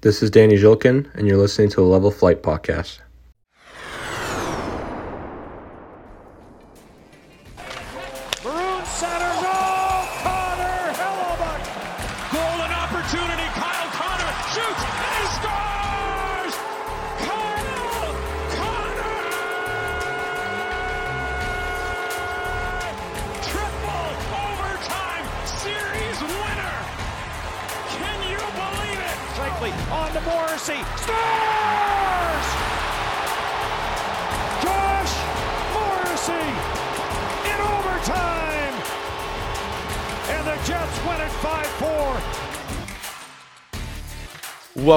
This 0.00 0.22
is 0.22 0.30
Danny 0.30 0.54
Zhilkin, 0.54 1.12
and 1.16 1.26
you're 1.26 1.36
listening 1.36 1.70
to 1.70 1.76
the 1.76 1.82
Level 1.82 2.12
Flight 2.12 2.40
Podcast. 2.40 3.00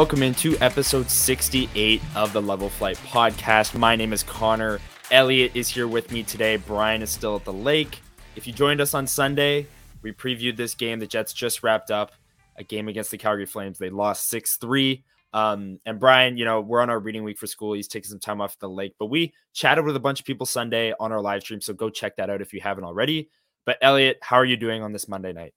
Welcome 0.02 0.24
into 0.24 0.58
episode 0.62 1.12
68 1.12 2.02
of 2.16 2.34
the 2.34 2.42
Level 2.42 2.70
Flight 2.70 2.98
podcast. 2.98 3.78
My 3.78 3.96
name 3.96 4.14
is 4.14 4.24
Connor. 4.24 4.80
Elliot 5.12 5.52
is 5.54 5.68
here 5.68 5.88
with 5.88 6.12
me 6.12 6.24
today. 6.24 6.56
Brian 6.56 7.04
is 7.04 7.12
still 7.12 7.36
at 7.36 7.46
the 7.46 7.54
lake. 7.54 8.00
If 8.36 8.48
you 8.48 8.52
joined 8.52 8.82
us 8.82 8.96
on 8.96 9.06
Sunday, 9.06 9.68
we 10.02 10.12
previewed 10.12 10.58
this 10.58 10.74
game. 10.74 10.98
The 10.98 11.06
Jets 11.06 11.34
just 11.34 11.62
wrapped 11.62 11.92
up 11.92 12.14
a 12.56 12.64
game 12.64 12.88
against 12.88 13.12
the 13.12 13.20
Calgary 13.20 13.46
Flames. 13.46 13.78
They 13.78 13.92
lost 13.92 14.28
6 14.30 14.58
3. 14.58 15.04
Um, 15.34 15.78
and 15.86 16.00
Brian, 16.00 16.36
you 16.36 16.46
know, 16.46 16.62
we're 16.62 16.82
on 16.82 16.90
our 16.90 17.00
reading 17.00 17.24
week 17.24 17.38
for 17.38 17.46
school. 17.46 17.74
He's 17.74 17.88
taking 17.88 18.10
some 18.10 18.20
time 18.20 18.42
off 18.42 18.58
the 18.58 18.68
lake, 18.68 18.96
but 18.98 19.06
we 19.06 19.36
chatted 19.54 19.86
with 19.86 19.96
a 19.96 20.00
bunch 20.00 20.20
of 20.20 20.26
people 20.26 20.48
Sunday 20.48 20.96
on 21.00 21.12
our 21.12 21.22
live 21.22 21.44
stream. 21.44 21.62
So 21.62 21.76
go 21.76 21.92
check 21.92 22.16
that 22.16 22.32
out 22.32 22.42
if 22.42 22.54
you 22.54 22.60
haven't 22.60 22.86
already. 22.86 23.30
But 23.68 23.78
Elliot, 23.84 24.18
how 24.24 24.38
are 24.38 24.46
you 24.46 24.58
doing 24.58 24.82
on 24.82 24.94
this 24.94 25.08
Monday 25.08 25.32
night? 25.32 25.54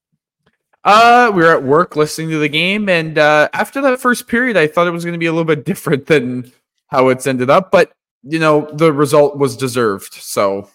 Uh, 0.85 1.33
we 1.35 1.43
were 1.43 1.53
at 1.53 1.63
work 1.63 1.97
listening 1.97 2.29
to 2.31 2.39
the 2.39 2.49
game, 2.49 2.89
and 2.89 3.17
uh, 3.17 3.49
after 3.55 3.81
that 3.81 4.01
first 4.01 4.29
period, 4.29 4.57
I 4.57 4.67
thought 4.67 4.87
it 4.87 4.91
was 4.91 5.05
going 5.05 5.15
to 5.15 5.19
be 5.19 5.27
a 5.27 5.33
little 5.33 5.45
bit 5.45 5.65
different 5.67 6.07
than 6.07 6.53
how 6.89 7.09
it's 7.09 7.27
ended 7.27 7.51
up. 7.51 7.71
But 7.71 7.93
you 8.25 8.39
know, 8.39 8.69
the 8.73 8.93
result 8.93 9.37
was 9.37 9.57
deserved. 9.57 10.15
So, 10.15 10.69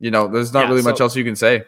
you 0.00 0.10
know, 0.10 0.26
there's 0.28 0.52
not 0.52 0.64
Yeah, 0.64 0.70
really 0.70 0.82
much 0.82 1.00
else 1.00 1.14
you 1.16 1.24
can 1.24 1.36
say. 1.36 1.64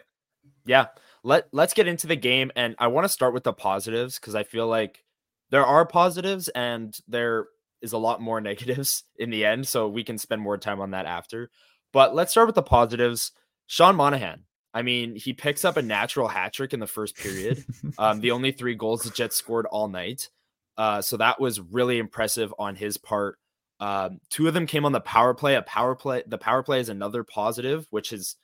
Yeah. 0.65 0.87
Let 1.23 1.47
let's 1.51 1.73
get 1.73 1.87
into 1.87 2.05
the 2.05 2.15
game 2.15 2.51
and 2.55 2.75
I 2.77 2.87
want 2.87 3.05
to 3.05 3.09
start 3.09 3.33
with 3.33 3.43
the 3.43 3.53
positives 3.53 4.19
because 4.19 4.35
I 4.35 4.43
feel 4.43 4.67
like 4.67 5.03
there 5.49 5.65
are 5.65 5.85
positives 5.85 6.49
and 6.49 6.95
there 7.07 7.47
is 7.81 7.93
a 7.93 7.97
lot 7.97 8.21
more 8.21 8.41
negatives 8.51 9.03
in 9.17 9.29
the 9.29 9.45
end. 9.45 9.67
So 9.67 9.87
we 9.87 10.03
can 10.03 10.17
spend 10.17 10.41
more 10.41 10.57
time 10.57 10.81
on 10.81 10.91
that 10.91 11.05
after. 11.05 11.49
But 11.93 12.13
let's 12.13 12.31
start 12.31 12.47
with 12.47 12.55
the 12.55 12.61
positives. 12.61 13.31
Sean 13.67 13.95
Monahan. 13.95 14.43
I 14.75 14.81
mean, 14.81 15.15
he 15.15 15.31
picks 15.33 15.63
up 15.63 15.77
a 15.77 15.81
natural 15.81 16.27
hat 16.27 16.53
trick 16.53 16.73
in 16.73 16.79
the 16.81 16.85
first 16.87 17.15
period. 17.15 17.63
um, 17.97 18.19
the 18.19 18.31
only 18.31 18.51
three 18.51 18.75
goals 18.75 19.03
the 19.03 19.09
Jets 19.09 19.37
scored 19.37 19.65
all 19.67 19.87
night. 19.87 20.29
Uh, 20.77 21.01
so 21.01 21.15
that 21.17 21.39
was 21.39 21.61
really 21.61 21.97
impressive 21.97 22.53
on 22.59 22.75
his 22.75 22.97
part. 22.97 23.39
Um, 23.79 24.19
two 24.29 24.47
of 24.49 24.53
them 24.53 24.67
came 24.67 24.85
on 24.85 24.91
the 24.91 24.99
power 24.99 25.33
play. 25.33 25.55
A 25.55 25.61
power 25.61 25.95
play, 25.95 26.23
the 26.27 26.37
power 26.37 26.61
play 26.61 26.81
is 26.81 26.89
another 26.89 27.23
positive, 27.23 27.87
which 27.89 28.11
is 28.11 28.35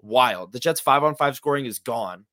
wild. 0.00 0.52
The 0.52 0.60
Jets 0.60 0.80
five 0.80 1.02
on 1.02 1.16
five 1.16 1.34
scoring 1.34 1.66
is 1.66 1.80
gone, 1.80 2.26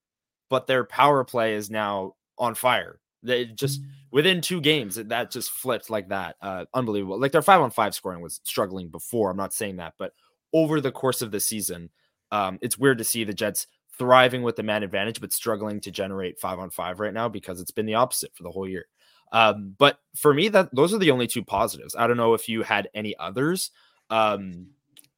but 0.50 0.68
their 0.68 0.84
power 0.84 1.24
play 1.24 1.56
is 1.56 1.72
now 1.72 2.14
on 2.38 2.54
fire. 2.54 3.00
They 3.24 3.46
just 3.46 3.82
within 4.12 4.42
two 4.42 4.62
games 4.62 4.96
that- 4.96 5.10
that 5.10 5.32
just 5.32 5.50
flipped 5.52 5.90
like 5.90 6.10
that. 6.10 6.36
Uh, 6.42 6.66
unbelievable. 6.74 7.20
Like 7.20 7.32
their 7.32 7.42
five 7.42 7.62
on 7.62 7.72
five 7.72 7.96
scoring 7.96 8.22
was 8.22 8.40
struggling 8.44 8.90
before. 8.90 9.32
I'm 9.32 9.38
not 9.38 9.54
saying 9.54 9.78
that, 9.78 9.96
but 9.98 10.14
over 10.54 10.80
the 10.80 10.92
course 10.92 11.22
of 11.24 11.32
the 11.32 11.40
season, 11.40 11.90
um, 12.32 12.60
it's 12.62 12.78
weird 12.78 12.98
to 13.00 13.04
see 13.04 13.24
the 13.24 13.34
Jets 13.34 13.68
thriving 13.98 14.44
with 14.44 14.56
the 14.56 14.64
man 14.64 14.84
advantage, 14.84 15.20
but 15.20 15.34
struggling 15.34 15.82
to 15.82 15.92
generate 15.92 16.40
five 16.40 16.60
on 16.60 16.70
five 16.70 17.00
right 17.00 17.14
now 17.14 17.28
because 17.28 17.60
it's 17.60 17.72
been 17.72 17.86
the 17.86 17.96
opposite 17.96 18.36
for 18.36 18.44
the 18.44 18.52
whole 18.52 18.68
year. 18.68 18.86
Um, 19.32 19.76
but 19.78 20.00
for 20.16 20.34
me, 20.34 20.50
that 20.50 20.74
those 20.74 20.94
are 20.94 20.98
the 20.98 21.12
only 21.12 21.28
two 21.28 21.44
positives. 21.44 21.96
I 21.96 22.08
don't 22.08 22.18
know 22.18 22.34
if 22.34 22.50
you 22.50 22.64
had 22.64 22.90
any 22.94 23.16
others. 23.20 23.72
Um, 24.10 24.68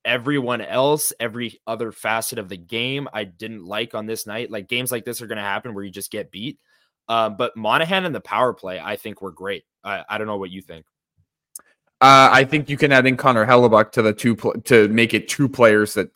everyone 0.04 0.62
else, 0.62 1.14
every 1.20 1.60
other 1.68 1.92
facet 1.92 2.40
of 2.40 2.50
the 2.50 2.58
game, 2.58 3.08
I 3.14 3.24
didn't 3.24 3.66
like 3.66 3.96
on 3.96 4.06
this 4.06 4.26
night. 4.26 4.52
Like 4.52 4.68
games 4.68 4.92
like 4.92 5.06
this 5.06 5.22
are 5.22 5.28
going 5.28 5.38
to 5.38 5.44
happen 5.44 5.74
where 5.74 5.84
you 5.84 5.92
just 5.92 6.12
get 6.12 6.32
beat. 6.32 6.60
Um, 7.08 7.36
but 7.38 7.56
Monahan 7.56 8.06
and 8.06 8.16
the 8.16 8.22
power 8.22 8.54
play, 8.54 8.80
I 8.80 8.96
think 8.96 9.22
were 9.22 9.32
great. 9.32 9.64
I, 9.84 10.04
I 10.10 10.18
don't 10.18 10.28
know 10.28 10.38
what 10.38 10.52
you 10.52 10.62
think. 10.62 10.86
Uh, 12.02 12.30
I 12.32 12.46
think 12.46 12.68
you 12.68 12.78
can 12.78 12.92
add 12.92 13.06
in 13.06 13.16
Connor 13.16 13.46
Hellebuyck 13.46 13.92
to 13.92 14.02
the 14.02 14.12
two 14.12 14.36
pl- 14.36 14.54
to 14.64 14.88
make 14.88 15.14
it 15.14 15.28
two 15.28 15.48
players 15.48 15.94
that 15.94 16.10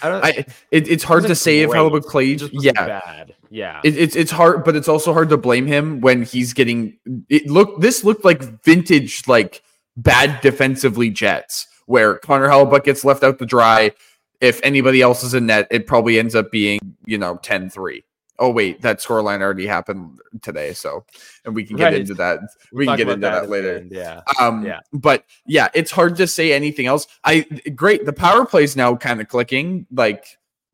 I 0.00 0.08
don't. 0.08 0.24
I. 0.24 0.28
It, 0.70 0.86
it's 0.88 1.02
hard 1.02 1.24
to 1.24 1.34
say 1.34 1.60
if. 1.60 1.70
Hellebuyck 1.70 2.06
played. 2.06 2.36
It 2.36 2.38
just 2.38 2.54
was 2.54 2.64
Yeah, 2.64 2.72
bad. 2.72 3.34
Yeah. 3.50 3.80
It, 3.82 3.98
it's 3.98 4.14
it's 4.14 4.30
hard, 4.30 4.62
but 4.62 4.76
it's 4.76 4.86
also 4.88 5.12
hard 5.12 5.30
to 5.30 5.36
blame 5.36 5.66
him 5.66 6.00
when 6.00 6.22
he's 6.22 6.52
getting 6.52 6.96
it. 7.28 7.48
Look, 7.48 7.80
this 7.80 8.04
looked 8.04 8.24
like 8.24 8.42
vintage, 8.62 9.26
like 9.26 9.62
bad 9.96 10.40
defensively 10.40 11.10
Jets, 11.10 11.66
where 11.86 12.18
Connor 12.18 12.48
Hellebuyck 12.48 12.84
gets 12.84 13.04
left 13.04 13.24
out 13.24 13.40
to 13.40 13.46
dry. 13.46 13.90
If 14.40 14.60
anybody 14.62 15.02
else 15.02 15.24
is 15.24 15.34
in 15.34 15.46
net, 15.46 15.66
it 15.70 15.88
probably 15.88 16.18
ends 16.18 16.36
up 16.36 16.52
being 16.52 16.78
you 17.06 17.18
know 17.18 17.36
10-3. 17.38 18.04
Oh 18.38 18.50
wait, 18.50 18.82
that 18.82 18.98
scoreline 18.98 19.40
already 19.42 19.66
happened 19.66 20.18
today, 20.42 20.72
so 20.72 21.04
and 21.44 21.54
we 21.54 21.64
can 21.64 21.76
get 21.76 21.84
Right. 21.84 22.00
into 22.00 22.14
that. 22.14 22.40
We'll 22.72 22.80
We 22.80 22.86
can 22.86 22.96
get 22.96 23.08
into 23.08 23.26
at 23.28 23.42
that 23.42 23.48
later. 23.48 23.76
end, 23.78 23.92
Yeah. 23.92 24.22
Um, 24.40 24.64
Yeah. 24.66 24.80
but 24.92 25.24
yeah, 25.46 25.68
it's 25.74 25.90
hard 25.92 26.16
to 26.16 26.26
say 26.26 26.52
anything 26.52 26.86
else. 26.86 27.06
I 27.22 27.42
great. 27.74 28.04
The 28.06 28.12
power 28.12 28.44
plays 28.44 28.74
now 28.76 28.96
kind 28.96 29.20
of 29.20 29.28
clicking. 29.28 29.86
Like 29.92 30.24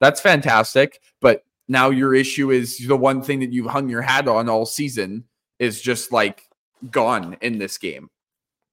that's 0.00 0.20
fantastic. 0.20 1.00
But 1.20 1.44
now 1.68 1.90
your 1.90 2.14
issue 2.14 2.50
is 2.50 2.78
the 2.78 2.96
one 2.96 3.20
thing 3.22 3.40
that 3.40 3.52
you've 3.52 3.70
hung 3.70 3.88
your 3.90 4.02
hat 4.02 4.26
on 4.26 4.48
all 4.48 4.64
season 4.64 5.24
is 5.58 5.80
just 5.82 6.10
like 6.12 6.44
gone 6.90 7.36
in 7.42 7.58
this 7.58 7.76
game. 7.76 8.08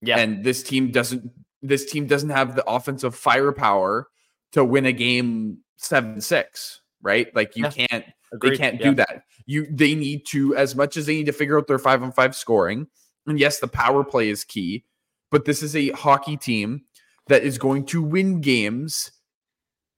Yeah. 0.01 0.17
And 0.19 0.43
this 0.45 0.63
team 0.63 0.91
doesn't. 0.91 1.29
This 1.61 1.85
team 1.91 2.05
doesn't 2.07 2.29
have 2.29 2.55
the 2.55 2.63
offensive 2.69 3.15
firepower 3.15 4.07
to 4.53 4.63
win 4.63 4.85
a 4.85 4.93
game 4.93 5.57
seven 5.75 6.21
six. 6.21 6.79
Right? 7.01 7.35
Like 7.35 7.55
you 7.57 7.65
Yeah. 7.65 7.87
can't 7.87 8.05
Agreed. 8.33 8.51
they 8.53 8.57
can't 8.57 8.79
Yeah. 8.79 8.89
do 8.89 8.95
that. 8.95 9.23
You 9.45 9.67
they 9.71 9.95
need 9.95 10.25
to 10.27 10.55
as 10.55 10.75
much 10.75 10.97
as 10.97 11.05
they 11.05 11.15
need 11.15 11.25
to 11.27 11.31
figure 11.33 11.57
out 11.57 11.67
their 11.67 11.79
5 11.79 12.03
on 12.03 12.11
5 12.11 12.35
scoring. 12.35 12.87
And 13.25 13.39
yes, 13.39 13.59
the 13.59 13.67
power 13.67 14.03
play 14.03 14.29
is 14.29 14.43
key, 14.43 14.83
but 15.31 15.45
this 15.45 15.61
is 15.63 15.75
a 15.75 15.89
hockey 15.89 16.37
team 16.37 16.81
that 17.27 17.43
is 17.43 17.57
going 17.57 17.85
to 17.87 18.01
win 18.01 18.41
games 18.41 19.11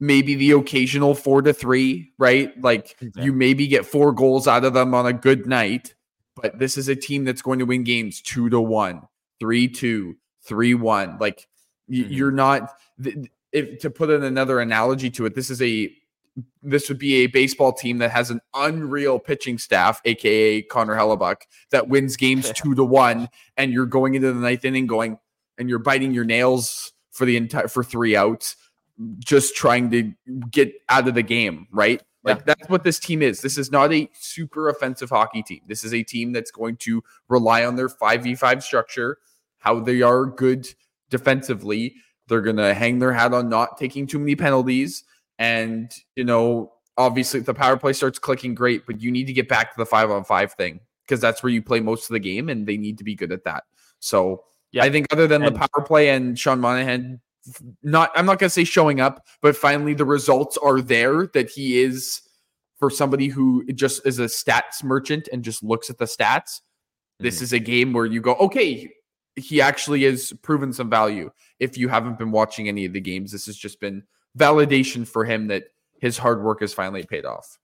maybe 0.01 0.33
the 0.35 0.51
occasional 0.51 1.13
4 1.13 1.41
to 1.41 1.51
3, 1.53 2.13
right? 2.17 2.53
Like 2.61 2.95
Yeah. 3.01 3.23
you 3.25 3.33
maybe 3.33 3.67
get 3.67 3.85
4 3.85 4.13
goals 4.13 4.47
out 4.47 4.63
of 4.63 4.73
them 4.73 4.93
on 4.93 5.05
a 5.05 5.11
good 5.11 5.45
night, 5.45 5.93
but 6.41 6.57
this 6.57 6.77
is 6.77 6.87
a 6.87 6.95
team 6.95 7.25
that's 7.25 7.41
going 7.41 7.59
to 7.59 7.65
win 7.65 7.83
games 7.83 8.21
2 8.21 8.49
to 8.49 8.61
1, 8.61 9.01
3 9.41 9.67
2, 9.67 10.15
3 10.43 10.73
1. 10.73 11.17
Like 11.19 11.47
Mhm. 11.91 12.07
you're 12.09 12.31
not 12.31 12.79
if 13.51 13.79
to 13.79 13.89
put 13.89 14.09
in 14.09 14.23
another 14.23 14.59
analogy 14.61 15.09
to 15.09 15.25
it, 15.25 15.35
this 15.35 15.49
is 15.49 15.61
a 15.61 15.93
this 16.61 16.89
would 16.89 16.99
be 16.99 17.15
a 17.23 17.27
baseball 17.27 17.73
team 17.73 17.99
that 17.99 18.11
has 18.11 18.29
an 18.29 18.41
unreal 18.53 19.19
pitching 19.19 19.57
staff, 19.57 20.01
aka 20.05 20.61
Connor 20.63 20.95
Hellebuyck, 20.95 21.41
that 21.71 21.87
wins 21.87 22.17
games 22.17 22.51
two 22.55 22.75
to 22.75 22.83
one, 22.83 23.29
and 23.57 23.71
you're 23.71 23.85
going 23.85 24.15
into 24.15 24.31
the 24.31 24.39
ninth 24.39 24.65
inning 24.65 24.87
going 24.87 25.19
and 25.57 25.69
you're 25.69 25.79
biting 25.79 26.13
your 26.13 26.25
nails 26.25 26.93
for 27.11 27.25
the 27.25 27.37
entire 27.37 27.67
for 27.67 27.83
three 27.83 28.15
outs, 28.15 28.55
just 29.19 29.55
trying 29.55 29.91
to 29.91 30.13
get 30.49 30.73
out 30.87 31.07
of 31.07 31.15
the 31.15 31.23
game, 31.23 31.67
right? 31.71 32.01
Like 32.23 32.45
that's 32.45 32.69
what 32.69 32.83
this 32.83 32.99
team 32.99 33.21
is. 33.21 33.41
This 33.41 33.57
is 33.57 33.71
not 33.71 33.93
a 33.93 34.09
super 34.13 34.69
offensive 34.69 35.09
hockey 35.09 35.41
team. 35.41 35.61
This 35.67 35.83
is 35.83 35.93
a 35.93 36.03
team 36.03 36.33
that's 36.33 36.51
going 36.51 36.77
to 36.77 37.03
rely 37.27 37.65
on 37.65 37.75
their 37.75 37.87
5v5 37.87 38.61
structure, 38.61 39.17
how 39.59 39.79
they 39.79 40.01
are 40.01 40.25
good 40.25 40.67
defensively. 41.09 41.95
They're 42.27 42.41
going 42.41 42.57
to 42.57 42.73
hang 42.73 42.99
their 42.99 43.13
hat 43.13 43.33
on 43.33 43.49
not 43.49 43.77
taking 43.77 44.05
too 44.05 44.19
many 44.19 44.35
penalties. 44.35 45.03
And, 45.39 45.91
you 46.15 46.25
know, 46.25 46.73
obviously 46.97 47.39
if 47.39 47.45
the 47.45 47.53
power 47.53 47.77
play 47.77 47.93
starts 47.93 48.19
clicking 48.19 48.53
great, 48.53 48.85
but 48.85 49.01
you 49.01 49.09
need 49.09 49.25
to 49.25 49.33
get 49.33 49.47
back 49.47 49.71
to 49.71 49.77
the 49.77 49.85
five 49.85 50.11
on 50.11 50.23
five 50.25 50.53
thing 50.53 50.81
because 51.07 51.21
that's 51.21 51.41
where 51.41 51.51
you 51.51 51.61
play 51.61 51.79
most 51.79 52.09
of 52.09 52.13
the 52.13 52.19
game 52.19 52.49
and 52.49 52.67
they 52.67 52.77
need 52.77 52.97
to 52.97 53.03
be 53.03 53.15
good 53.15 53.31
at 53.31 53.45
that. 53.45 53.63
So 53.99 54.43
Yeah. 54.71 54.83
I 54.83 54.91
think 54.91 55.07
other 55.11 55.25
than 55.25 55.41
And- 55.41 55.55
the 55.55 55.59
power 55.59 55.83
play 55.83 56.09
and 56.09 56.37
Sean 56.37 56.59
Monahan, 56.59 57.21
not 57.81 58.11
I'm 58.15 58.25
not 58.25 58.37
gonna 58.37 58.49
say 58.49 58.65
showing 58.65 58.99
up, 58.99 59.25
but 59.41 59.55
finally 59.55 59.93
the 59.93 60.05
results 60.05 60.57
are 60.57 60.81
there 60.81 61.27
that 61.27 61.49
he 61.49 61.81
is 61.81 62.21
for 62.77 62.89
somebody 62.89 63.27
who 63.27 63.65
just 63.73 64.05
is 64.05 64.19
a 64.19 64.25
stats 64.25 64.83
merchant 64.83 65.29
and 65.31 65.43
just 65.43 65.63
looks 65.63 65.89
at 65.89 65.97
the 65.97 66.05
stats. 66.05 66.61
This 67.19 67.35
mm-hmm. 67.35 67.43
is 67.45 67.53
a 67.53 67.59
game 67.59 67.93
where 67.93 68.05
you 68.05 68.21
go, 68.21 68.35
okay, 68.35 68.91
he 69.35 69.61
actually 69.61 70.03
has 70.03 70.33
proven 70.41 70.73
some 70.73 70.89
value. 70.89 71.31
If 71.59 71.77
you 71.77 71.87
haven't 71.87 72.17
been 72.17 72.31
watching 72.31 72.67
any 72.67 72.85
of 72.85 72.93
the 72.93 73.01
games, 73.01 73.31
this 73.31 73.45
has 73.47 73.57
just 73.57 73.79
been 73.79 74.03
validation 74.39 75.07
for 75.07 75.25
him 75.25 75.47
that 75.47 75.65
his 75.99 76.17
hard 76.17 76.41
work 76.41 76.61
has 76.61 76.73
finally 76.73 77.03
paid 77.03 77.25
off. 77.25 77.59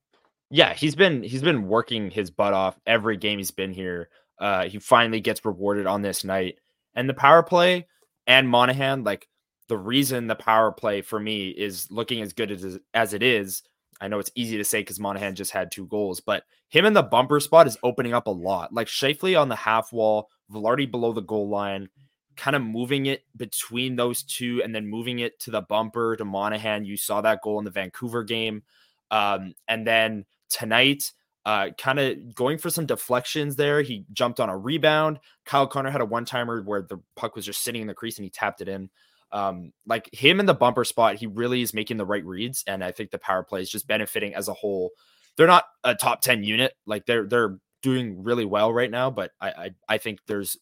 yeah, 0.51 0.74
he's 0.74 0.95
been 0.95 1.24
he's 1.24 1.42
been 1.42 1.68
working 1.68 2.12
his 2.12 2.30
butt 2.30 2.54
off 2.54 2.80
every 2.86 3.18
game 3.18 3.39
he's 3.39 3.51
been 3.51 3.74
here. 3.74 4.10
Uh, 4.39 4.66
he 4.66 4.80
finally 4.80 5.22
gets 5.22 5.44
rewarded 5.44 5.88
on 5.88 6.01
this 6.01 6.24
night. 6.24 6.60
And 6.94 7.10
the 7.10 7.13
power 7.13 7.42
play 7.44 7.88
and 8.27 8.48
Monahan, 8.48 9.04
like 9.04 9.27
the 9.68 9.77
reason 9.77 10.27
the 10.27 10.36
power 10.36 10.72
play 10.72 11.01
for 11.01 11.19
me 11.19 11.50
is 11.50 11.89
looking 11.89 12.22
as 12.22 12.33
good 12.33 12.51
as, 12.51 12.80
as 12.94 13.13
it 13.13 13.24
is. 13.24 13.63
I 14.01 14.07
know 14.07 14.19
it's 14.19 14.31
easy 14.36 14.57
to 14.57 14.63
say 14.63 14.81
because 14.81 15.00
Monahan 15.00 15.36
just 15.36 15.51
had 15.51 15.72
two 15.72 15.88
goals, 15.88 16.19
but 16.19 16.44
him 16.69 16.86
in 16.86 16.94
the 16.94 17.01
bumper 17.01 17.39
spot 17.39 17.66
is 17.66 17.77
opening 17.81 18.13
up 18.13 18.27
a 18.27 18.31
lot. 18.31 18.74
Like 18.74 18.88
Scheifele 18.88 19.39
on 19.39 19.50
the 19.50 19.56
half 19.56 19.94
wall, 19.94 20.30
Vilardi 20.51 20.89
below 20.89 21.13
the 21.13 21.22
goal 21.22 21.50
line, 21.50 21.89
kind 22.36 22.56
of 22.56 22.62
moving 22.62 23.06
it 23.06 23.24
between 23.36 23.96
those 23.96 24.24
two 24.24 24.62
and 24.64 24.74
then 24.74 24.88
moving 24.88 25.20
it 25.20 25.40
to 25.42 25.52
the 25.52 25.62
bumper 25.62 26.16
to 26.16 26.26
Monahan. 26.26 26.86
You 26.86 26.98
saw 26.98 27.22
that 27.22 27.42
goal 27.42 27.60
in 27.60 27.66
the 27.66 27.72
Vancouver 27.72 28.24
game. 28.24 28.64
Um, 29.12 29.54
and 29.68 29.86
then 29.86 30.26
tonight, 30.50 31.12
uh, 31.46 31.70
kind 31.78 32.00
of 32.00 32.34
going 32.34 32.58
for 32.58 32.70
some 32.70 32.86
deflections 32.86 33.56
there. 33.56 33.82
He 33.82 34.06
jumped 34.14 34.40
on 34.40 34.50
a 34.50 34.58
rebound. 34.58 35.20
Kyle 35.46 35.68
Connor 35.68 35.92
had 35.92 36.02
a 36.02 36.06
one 36.06 36.26
timer 36.26 36.62
where 36.64 36.82
the 36.82 37.00
puck 37.16 37.36
was 37.36 37.46
just 37.46 37.64
sitting 37.64 37.82
in 37.82 37.88
the 37.88 37.94
crease 37.94 38.18
and 38.18 38.24
he 38.24 38.32
tapped 38.32 38.62
it 38.62 38.68
in. 38.68 38.90
Um, 39.32 39.72
like 39.86 40.10
him 40.14 40.40
in 40.40 40.46
the 40.46 40.54
bumper 40.54 40.84
spot, 40.84 41.16
he 41.16 41.28
really 41.28 41.62
is 41.62 41.74
making 41.74 41.98
the 41.98 42.06
right 42.06 42.26
reads. 42.26 42.64
And 42.68 42.84
I 42.84 42.92
think 42.92 43.12
the 43.12 43.20
power 43.20 43.44
play 43.44 43.62
is 43.62 43.70
just 43.70 43.88
benefiting 43.88 44.34
as 44.34 44.48
a 44.48 44.54
whole. 44.54 44.92
They're 45.38 45.46
not 45.46 45.66
a 45.84 45.94
top 45.94 46.22
10 46.22 46.44
unit. 46.44 46.74
Like 46.86 47.06
they're, 47.06 47.28
they're 47.28 47.60
doing 47.84 48.24
really 48.24 48.46
well 48.46 48.74
right 48.74 48.90
now, 48.90 49.12
but 49.12 49.32
I, 49.40 49.50
I, 49.50 49.70
I 49.90 49.98
think 50.00 50.20
there's 50.26 50.58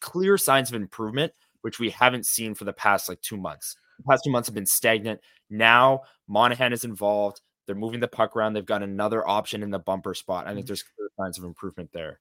clear 0.00 0.38
signs 0.38 0.70
of 0.70 0.74
improvement, 0.74 1.32
which 1.62 1.78
we 1.78 1.90
haven't 1.90 2.26
seen 2.26 2.54
for 2.54 2.64
the 2.64 2.72
past 2.72 3.08
like 3.08 3.20
two 3.20 3.36
months. 3.36 3.76
The 3.98 4.04
past 4.04 4.24
two 4.24 4.30
months 4.30 4.48
have 4.48 4.54
been 4.54 4.66
stagnant. 4.66 5.20
Now 5.50 6.02
Monahan 6.28 6.72
is 6.72 6.84
involved. 6.84 7.40
They're 7.66 7.76
moving 7.76 8.00
the 8.00 8.08
puck 8.08 8.36
around. 8.36 8.54
They've 8.54 8.64
got 8.64 8.82
another 8.82 9.26
option 9.26 9.62
in 9.62 9.70
the 9.70 9.78
bumper 9.78 10.14
spot. 10.14 10.46
I 10.46 10.54
think 10.54 10.66
there's 10.66 10.82
clear 10.82 11.08
signs 11.18 11.38
of 11.38 11.44
improvement 11.44 11.90
there. 11.92 12.18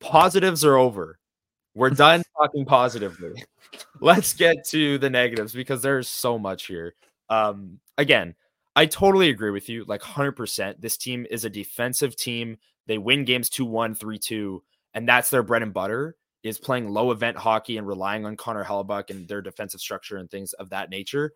Positives 0.00 0.64
are 0.64 0.76
over. 0.76 1.18
We're 1.74 1.90
done 1.90 2.22
talking 2.36 2.64
positively. 2.64 3.44
Let's 4.00 4.34
get 4.34 4.66
to 4.68 4.98
the 4.98 5.10
negatives 5.10 5.52
because 5.52 5.82
there's 5.82 6.08
so 6.08 6.38
much 6.38 6.66
here. 6.66 6.94
Um, 7.28 7.78
again, 7.96 8.34
I 8.74 8.86
totally 8.86 9.30
agree 9.30 9.50
with 9.50 9.68
you, 9.68 9.84
like 9.86 10.00
100%. 10.00 10.80
This 10.80 10.96
team 10.96 11.26
is 11.30 11.44
a 11.44 11.50
defensive 11.50 12.16
team. 12.16 12.58
They 12.86 12.98
win 12.98 13.24
games 13.24 13.48
2 13.48 13.64
1, 13.64 13.94
3 13.94 14.18
2, 14.18 14.62
and 14.94 15.08
that's 15.08 15.30
their 15.30 15.42
bread 15.42 15.62
and 15.62 15.72
butter 15.72 16.16
is 16.42 16.58
playing 16.58 16.88
low 16.88 17.10
event 17.10 17.36
hockey 17.36 17.78
and 17.78 17.86
relying 17.86 18.26
on 18.26 18.36
Connor 18.36 18.64
Hellebuyck 18.64 19.10
and 19.10 19.28
their 19.28 19.42
defensive 19.42 19.80
structure 19.80 20.16
and 20.16 20.30
things 20.30 20.52
of 20.54 20.70
that 20.70 20.90
nature. 20.90 21.32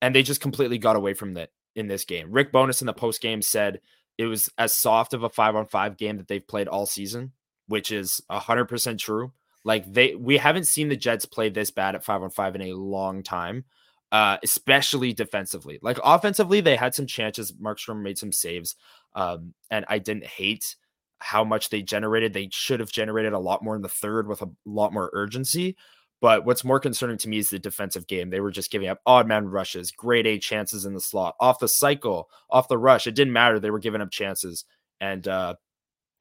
And 0.00 0.14
they 0.14 0.22
just 0.22 0.40
completely 0.40 0.78
got 0.78 0.96
away 0.96 1.14
from 1.14 1.34
that 1.34 1.50
in 1.76 1.86
this 1.86 2.04
game. 2.04 2.32
Rick 2.32 2.52
Bowness 2.52 2.80
in 2.80 2.86
the 2.86 2.92
post 2.92 3.20
game 3.20 3.40
said 3.40 3.80
it 4.18 4.26
was 4.26 4.50
as 4.58 4.72
soft 4.72 5.14
of 5.14 5.22
a 5.22 5.28
five 5.28 5.54
on 5.54 5.66
five 5.66 5.96
game 5.96 6.16
that 6.16 6.28
they've 6.28 6.46
played 6.46 6.68
all 6.68 6.86
season, 6.86 7.32
which 7.66 7.92
is 7.92 8.20
100% 8.30 8.98
true. 8.98 9.32
Like 9.64 9.90
they, 9.92 10.14
we 10.14 10.38
haven't 10.38 10.66
seen 10.66 10.88
the 10.88 10.96
Jets 10.96 11.24
play 11.24 11.48
this 11.48 11.70
bad 11.70 11.94
at 11.94 12.04
five 12.04 12.22
on 12.22 12.30
five 12.30 12.56
in 12.56 12.62
a 12.62 12.72
long 12.72 13.22
time, 13.22 13.64
uh, 14.10 14.38
especially 14.42 15.12
defensively. 15.12 15.78
Like 15.82 15.98
offensively, 16.02 16.60
they 16.60 16.76
had 16.76 16.94
some 16.94 17.06
chances. 17.06 17.52
Markstrom 17.52 18.02
made 18.02 18.18
some 18.18 18.32
saves, 18.32 18.74
um, 19.14 19.54
and 19.70 19.84
I 19.88 19.98
didn't 19.98 20.26
hate 20.26 20.74
how 21.22 21.44
much 21.44 21.70
they 21.70 21.82
generated. 21.82 22.32
They 22.32 22.48
should 22.52 22.80
have 22.80 22.92
generated 22.92 23.32
a 23.32 23.38
lot 23.38 23.62
more 23.62 23.76
in 23.76 23.82
the 23.82 23.88
third 23.88 24.28
with 24.28 24.42
a 24.42 24.50
lot 24.64 24.92
more 24.92 25.10
urgency. 25.12 25.76
But 26.20 26.44
what's 26.44 26.62
more 26.62 26.78
concerning 26.78 27.18
to 27.18 27.28
me 27.28 27.38
is 27.38 27.50
the 27.50 27.58
defensive 27.58 28.06
game. 28.06 28.30
They 28.30 28.40
were 28.40 28.52
just 28.52 28.70
giving 28.70 28.88
up 28.88 29.00
odd 29.06 29.26
man 29.26 29.48
rushes, 29.48 29.90
grade 29.90 30.26
A 30.26 30.38
chances 30.38 30.84
in 30.84 30.94
the 30.94 31.00
slot, 31.00 31.34
off 31.40 31.58
the 31.58 31.66
cycle, 31.66 32.28
off 32.48 32.68
the 32.68 32.78
rush. 32.78 33.08
It 33.08 33.16
didn't 33.16 33.32
matter. 33.32 33.58
They 33.58 33.72
were 33.72 33.80
giving 33.80 34.00
up 34.00 34.10
chances. 34.10 34.64
And 35.00 35.26
uh, 35.26 35.56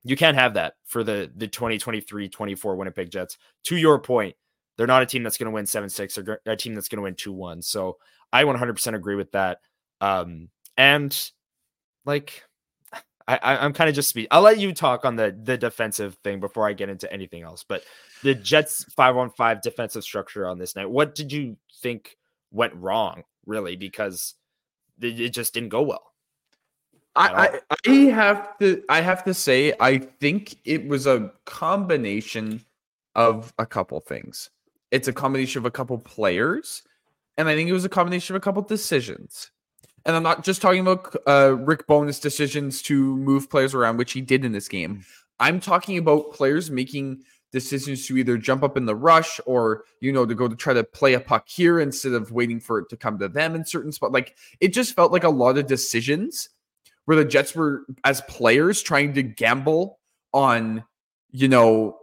you 0.03 0.15
can't 0.15 0.37
have 0.37 0.55
that 0.55 0.73
for 0.85 1.03
the 1.03 1.31
the 1.35 1.47
2023 1.47 2.29
24 2.29 2.75
Winnipeg 2.75 3.11
Jets. 3.11 3.37
To 3.65 3.77
your 3.77 3.99
point, 3.99 4.35
they're 4.75 4.87
not 4.87 5.03
a 5.03 5.05
team 5.05 5.21
that's 5.21 5.37
going 5.37 5.51
to 5.51 5.53
win 5.53 5.67
7 5.67 5.89
6 5.89 6.17
or 6.17 6.41
a 6.47 6.55
team 6.55 6.73
that's 6.73 6.87
going 6.87 6.97
to 6.97 7.03
win 7.03 7.15
2 7.15 7.31
1. 7.31 7.61
So 7.61 7.97
I 8.33 8.43
100% 8.43 8.95
agree 8.95 9.15
with 9.15 9.31
that. 9.33 9.59
Um, 9.99 10.49
and 10.77 11.15
like, 12.05 12.43
I, 13.27 13.65
am 13.65 13.73
kind 13.73 13.89
of 13.89 13.95
just 13.95 14.09
speak. 14.09 14.27
I'll 14.31 14.41
let 14.41 14.59
you 14.59 14.73
talk 14.73 15.05
on 15.05 15.15
the 15.15 15.35
the 15.43 15.57
defensive 15.57 16.15
thing 16.23 16.39
before 16.39 16.67
I 16.67 16.73
get 16.73 16.89
into 16.89 17.11
anything 17.11 17.43
else. 17.43 17.63
But 17.67 17.83
the 18.23 18.35
Jets 18.35 18.83
five 18.95 19.17
on 19.17 19.29
five 19.31 19.61
defensive 19.61 20.03
structure 20.03 20.47
on 20.47 20.57
this 20.57 20.75
night. 20.75 20.89
What 20.89 21.15
did 21.15 21.31
you 21.31 21.57
think 21.81 22.17
went 22.51 22.73
wrong, 22.75 23.23
really? 23.45 23.75
Because 23.75 24.35
it, 25.01 25.19
it 25.19 25.33
just 25.33 25.53
didn't 25.53 25.69
go 25.69 25.81
well. 25.81 26.11
I, 27.15 27.59
I, 27.69 27.89
I 27.89 27.91
have 28.11 28.57
to 28.59 28.83
I 28.87 29.01
have 29.01 29.23
to 29.25 29.33
say 29.33 29.73
I 29.79 29.97
think 29.97 30.55
it 30.63 30.87
was 30.87 31.07
a 31.07 31.31
combination 31.45 32.63
of 33.15 33.53
a 33.59 33.65
couple 33.65 33.99
things. 33.99 34.49
It's 34.91 35.07
a 35.07 35.13
combination 35.13 35.59
of 35.59 35.65
a 35.65 35.71
couple 35.71 35.97
players, 35.97 36.83
and 37.37 37.49
I 37.49 37.55
think 37.55 37.69
it 37.69 37.73
was 37.73 37.85
a 37.85 37.89
combination 37.89 38.35
of 38.35 38.41
a 38.41 38.43
couple 38.43 38.61
decisions. 38.61 39.51
And 40.05 40.15
I'm 40.15 40.23
not 40.23 40.43
just 40.43 40.61
talking 40.61 40.81
about 40.81 41.15
uh, 41.27 41.55
Rick 41.57 41.87
Bowness 41.87 42.19
decisions 42.19 42.81
to 42.83 43.17
move 43.17 43.49
players 43.49 43.75
around, 43.75 43.97
which 43.97 44.13
he 44.13 44.21
did 44.21 44.43
in 44.43 44.51
this 44.51 44.67
game. 44.67 45.05
I'm 45.39 45.59
talking 45.59 45.97
about 45.97 46.33
players 46.33 46.71
making 46.71 47.23
decisions 47.51 48.07
to 48.07 48.17
either 48.17 48.37
jump 48.37 48.63
up 48.63 48.77
in 48.77 48.85
the 48.85 48.95
rush 48.95 49.39
or 49.45 49.83
you 49.99 50.11
know 50.11 50.25
to 50.25 50.33
go 50.33 50.47
to 50.47 50.55
try 50.55 50.73
to 50.73 50.83
play 50.83 51.13
a 51.13 51.19
puck 51.19 51.47
here 51.47 51.79
instead 51.79 52.13
of 52.13 52.31
waiting 52.31 52.59
for 52.59 52.79
it 52.79 52.89
to 52.89 52.97
come 52.97 53.19
to 53.19 53.27
them 53.27 53.55
in 53.55 53.65
certain 53.65 53.91
spots. 53.91 54.13
Like 54.13 54.37
it 54.59 54.69
just 54.69 54.95
felt 54.95 55.11
like 55.11 55.23
a 55.23 55.29
lot 55.29 55.57
of 55.57 55.67
decisions 55.67 56.49
where 57.05 57.17
the 57.17 57.25
Jets 57.25 57.55
were 57.55 57.83
as 58.03 58.21
players 58.21 58.81
trying 58.81 59.13
to 59.15 59.23
gamble 59.23 59.99
on 60.33 60.83
you 61.31 61.47
know 61.47 61.97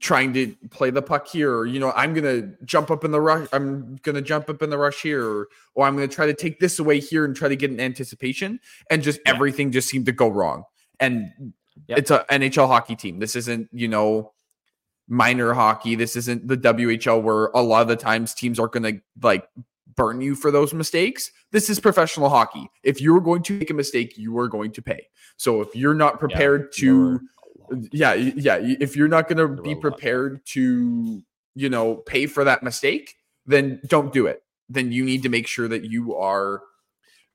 trying 0.00 0.34
to 0.34 0.54
play 0.70 0.90
the 0.90 1.00
puck 1.00 1.26
here 1.26 1.54
or 1.54 1.66
you 1.66 1.80
know 1.80 1.92
i'm 1.96 2.12
gonna 2.12 2.42
jump 2.64 2.90
up 2.90 3.04
in 3.04 3.10
the 3.10 3.20
rush 3.20 3.48
i'm 3.52 3.96
gonna 4.02 4.20
jump 4.20 4.50
up 4.50 4.62
in 4.62 4.68
the 4.68 4.76
rush 4.76 5.00
here 5.00 5.24
or, 5.24 5.48
or 5.74 5.86
i'm 5.86 5.94
gonna 5.94 6.06
try 6.06 6.26
to 6.26 6.34
take 6.34 6.60
this 6.60 6.78
away 6.78 7.00
here 7.00 7.24
and 7.24 7.34
try 7.34 7.48
to 7.48 7.56
get 7.56 7.70
an 7.70 7.80
anticipation 7.80 8.60
and 8.90 9.02
just 9.02 9.18
yeah. 9.24 9.32
everything 9.34 9.72
just 9.72 9.88
seemed 9.88 10.06
to 10.06 10.12
go 10.12 10.28
wrong. 10.28 10.64
And 11.00 11.52
yep. 11.86 11.98
it's 11.98 12.10
a 12.10 12.24
nhl 12.30 12.66
hockey 12.66 12.96
team. 12.96 13.18
This 13.18 13.36
isn't 13.36 13.68
you 13.72 13.88
know 13.88 14.32
minor 15.08 15.54
hockey. 15.54 15.94
This 15.94 16.16
isn't 16.16 16.46
the 16.46 16.56
whl 16.56 17.22
where 17.22 17.46
a 17.54 17.62
lot 17.62 17.82
of 17.82 17.88
the 17.88 17.96
times 17.96 18.34
teams 18.34 18.58
are 18.58 18.68
gonna 18.68 18.94
like 19.22 19.48
burn 19.94 20.20
you 20.20 20.34
for 20.34 20.50
those 20.50 20.74
mistakes. 20.74 21.32
This 21.50 21.70
is 21.70 21.80
professional 21.80 22.28
hockey. 22.28 22.70
If 22.82 23.00
you're 23.00 23.20
going 23.20 23.42
to 23.44 23.58
make 23.58 23.70
a 23.70 23.74
mistake 23.74 24.18
you 24.18 24.38
are 24.38 24.48
going 24.48 24.70
to 24.72 24.82
pay. 24.82 25.08
So 25.38 25.60
if 25.60 25.74
you're 25.74 25.94
not 25.94 26.20
prepared 26.20 26.72
yeah, 26.76 26.82
to 26.82 27.20
yeah, 27.92 28.14
yeah. 28.14 28.58
If 28.60 28.96
you're 28.96 29.08
not 29.08 29.28
going 29.28 29.38
to 29.38 29.62
be 29.62 29.74
prepared 29.74 30.44
to, 30.46 31.22
you 31.54 31.68
know, 31.68 31.96
pay 31.96 32.26
for 32.26 32.44
that 32.44 32.62
mistake, 32.62 33.16
then 33.46 33.80
don't 33.86 34.12
do 34.12 34.26
it. 34.26 34.42
Then 34.68 34.92
you 34.92 35.04
need 35.04 35.22
to 35.22 35.28
make 35.28 35.46
sure 35.46 35.68
that 35.68 35.84
you 35.84 36.14
are 36.16 36.62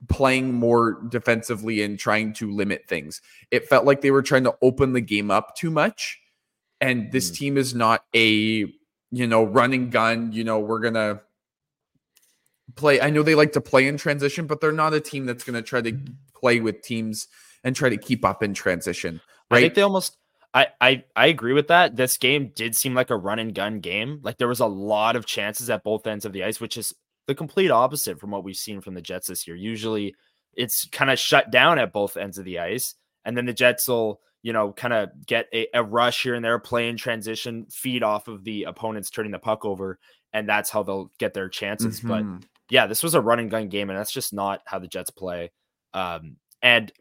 playing 0.10 0.53
more 0.53 1.01
defensively 1.10 1.81
and 1.81 1.98
trying 1.98 2.34
to 2.34 2.51
limit 2.51 2.88
things. 2.88 3.22
It 3.51 3.67
felt 3.67 3.86
like 3.86 4.01
they 4.01 4.12
were 4.12 4.22
trying 4.22 4.43
to 4.43 4.55
open 4.62 4.93
the 4.93 5.01
game 5.01 5.31
up 5.31 5.55
too 5.55 5.72
much. 5.72 6.19
And 6.81 7.12
this 7.12 7.31
mm. 7.31 7.36
team 7.36 7.57
is 7.57 7.74
not 7.74 8.03
a, 8.13 8.65
you 9.12 9.27
know, 9.27 9.43
running 9.43 9.89
gun, 9.89 10.31
you 10.31 10.43
know, 10.43 10.60
we're 10.60 10.81
going 10.81 10.96
to 10.96 11.22
play. 12.75 13.00
I 13.00 13.10
know 13.10 13.24
they 13.24 13.36
like 13.36 13.53
to 13.53 13.62
play 13.62 13.88
in 13.88 13.98
transition, 13.98 14.48
but 14.48 14.60
they're 14.60 14.72
not 14.72 14.93
a 14.93 15.00
team 15.00 15.25
that's 15.25 15.43
going 15.43 15.55
to 15.55 15.62
try 15.62 15.81
to 15.81 15.98
play 16.36 16.60
with 16.60 16.81
teams 16.81 17.27
and 17.63 17.75
try 17.75 17.89
to 17.89 17.98
keep 17.98 18.25
up 18.25 18.43
in 18.43 18.53
transition. 18.53 19.22
Right? 19.50 19.57
I 19.57 19.62
think 19.62 19.75
they 19.75 19.81
almost 19.81 20.17
I, 20.53 20.67
I 20.79 21.03
I 21.15 21.27
agree 21.27 21.53
with 21.53 21.69
that. 21.69 21.95
This 21.95 22.17
game 22.17 22.51
did 22.53 22.75
seem 22.75 22.93
like 22.93 23.10
a 23.10 23.17
run 23.17 23.39
and 23.39 23.55
gun 23.55 23.79
game. 23.79 24.19
Like 24.22 24.38
there 24.38 24.48
was 24.48 24.60
a 24.60 24.67
lot 24.67 25.15
of 25.15 25.25
chances 25.25 25.69
at 25.69 25.83
both 25.83 26.05
ends 26.05 26.25
of 26.25 26.33
the 26.33 26.43
ice, 26.43 26.60
which 26.60 26.77
is 26.77 26.93
the 27.27 27.36
complete 27.36 27.72
opposite 27.72 28.19
from 28.19 28.31
what 28.31 28.43
we've 28.43 28.55
seen 28.55 28.81
from 28.81 28.93
the 28.93 29.01
Jets 29.01 29.27
this 29.27 29.48
year. 29.48 29.55
Usually 29.55 30.13
it's 30.55 30.88
kind 30.89 31.10
of 31.10 31.19
shut 31.19 31.51
down 31.51 31.79
at 31.79 31.93
both 31.93 32.17
ends 32.17 32.38
of 32.38 32.45
the 32.45 32.60
ice. 32.60 32.95
And 33.25 33.38
then 33.38 33.45
the 33.45 33.53
Jets 33.53 33.88
will, 33.88 34.22
you 34.41 34.53
know, 34.53 34.72
kind 34.74 34.93
of 34.93 35.10
get 35.25 35.48
a, 35.53 35.67
a, 35.74 35.83
rush 35.83 36.24
here 36.24 36.36
and 36.36 36.43
there, 36.43 36.60
play 36.60 36.89
in 36.89 36.98
transition, 36.98 37.65
feed 37.72 38.03
off 38.03 38.27
of 38.27 38.43
the 38.43 38.63
opponents 38.63 39.10
turning 39.10 39.31
the 39.31 39.39
puck 39.39 39.65
over, 39.65 39.98
and 40.33 40.48
that's 40.48 40.69
how 40.69 40.83
they'll 40.83 41.10
get 41.17 41.33
their 41.33 41.50
chances. 41.50 42.01
Mm-hmm. 42.01 42.07
But 42.38 42.48
yeah, 42.69 42.86
this 42.86 43.01
was 43.01 43.15
a 43.15 43.22
run 43.22 43.39
and 43.39 43.50
gun 43.50 43.69
game, 43.69 43.89
and 43.89 43.98
that's 43.98 44.12
just 44.12 44.33
not 44.33 44.62
how 44.65 44.79
the 44.79 44.88
Jets 44.88 45.10
play. 45.10 45.51
Um, 45.93 46.36
and 46.62 46.91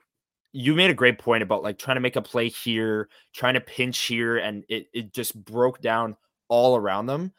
you 0.52 0.74
made 0.74 0.90
a 0.90 0.94
great 0.94 1.18
point 1.18 1.42
about 1.42 1.62
like 1.62 1.78
trying 1.78 1.96
to 1.96 2.00
make 2.00 2.16
a 2.16 2.22
play 2.22 2.48
here, 2.48 3.08
trying 3.34 3.54
to 3.54 3.60
pinch 3.60 3.98
here, 4.00 4.36
and 4.36 4.64
it, 4.68 4.86
it 4.92 5.14
just 5.14 5.34
broke 5.44 5.80
down 5.80 6.16
all 6.48 6.76
around 6.76 7.06
them. 7.06 7.32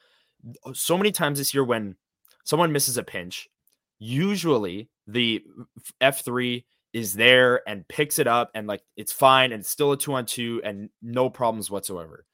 Oh, 0.65 0.73
so 0.73 0.97
many 0.97 1.11
times 1.11 1.37
this 1.37 1.53
year, 1.53 1.63
when 1.63 1.95
someone 2.43 2.71
misses 2.71 2.97
a 2.97 3.03
pinch, 3.03 3.47
usually 3.99 4.89
the 5.07 5.43
F3 6.01 6.63
is 6.91 7.13
there 7.13 7.67
and 7.67 7.87
picks 7.87 8.19
it 8.19 8.27
up, 8.27 8.51
and 8.55 8.67
like 8.67 8.81
it's 8.97 9.13
fine, 9.13 9.51
and 9.51 9.61
it's 9.61 9.69
still 9.69 9.91
a 9.91 9.97
two 9.97 10.13
on 10.13 10.25
two, 10.25 10.61
and 10.63 10.89
no 11.01 11.29
problems 11.29 11.69
whatsoever. 11.69 12.25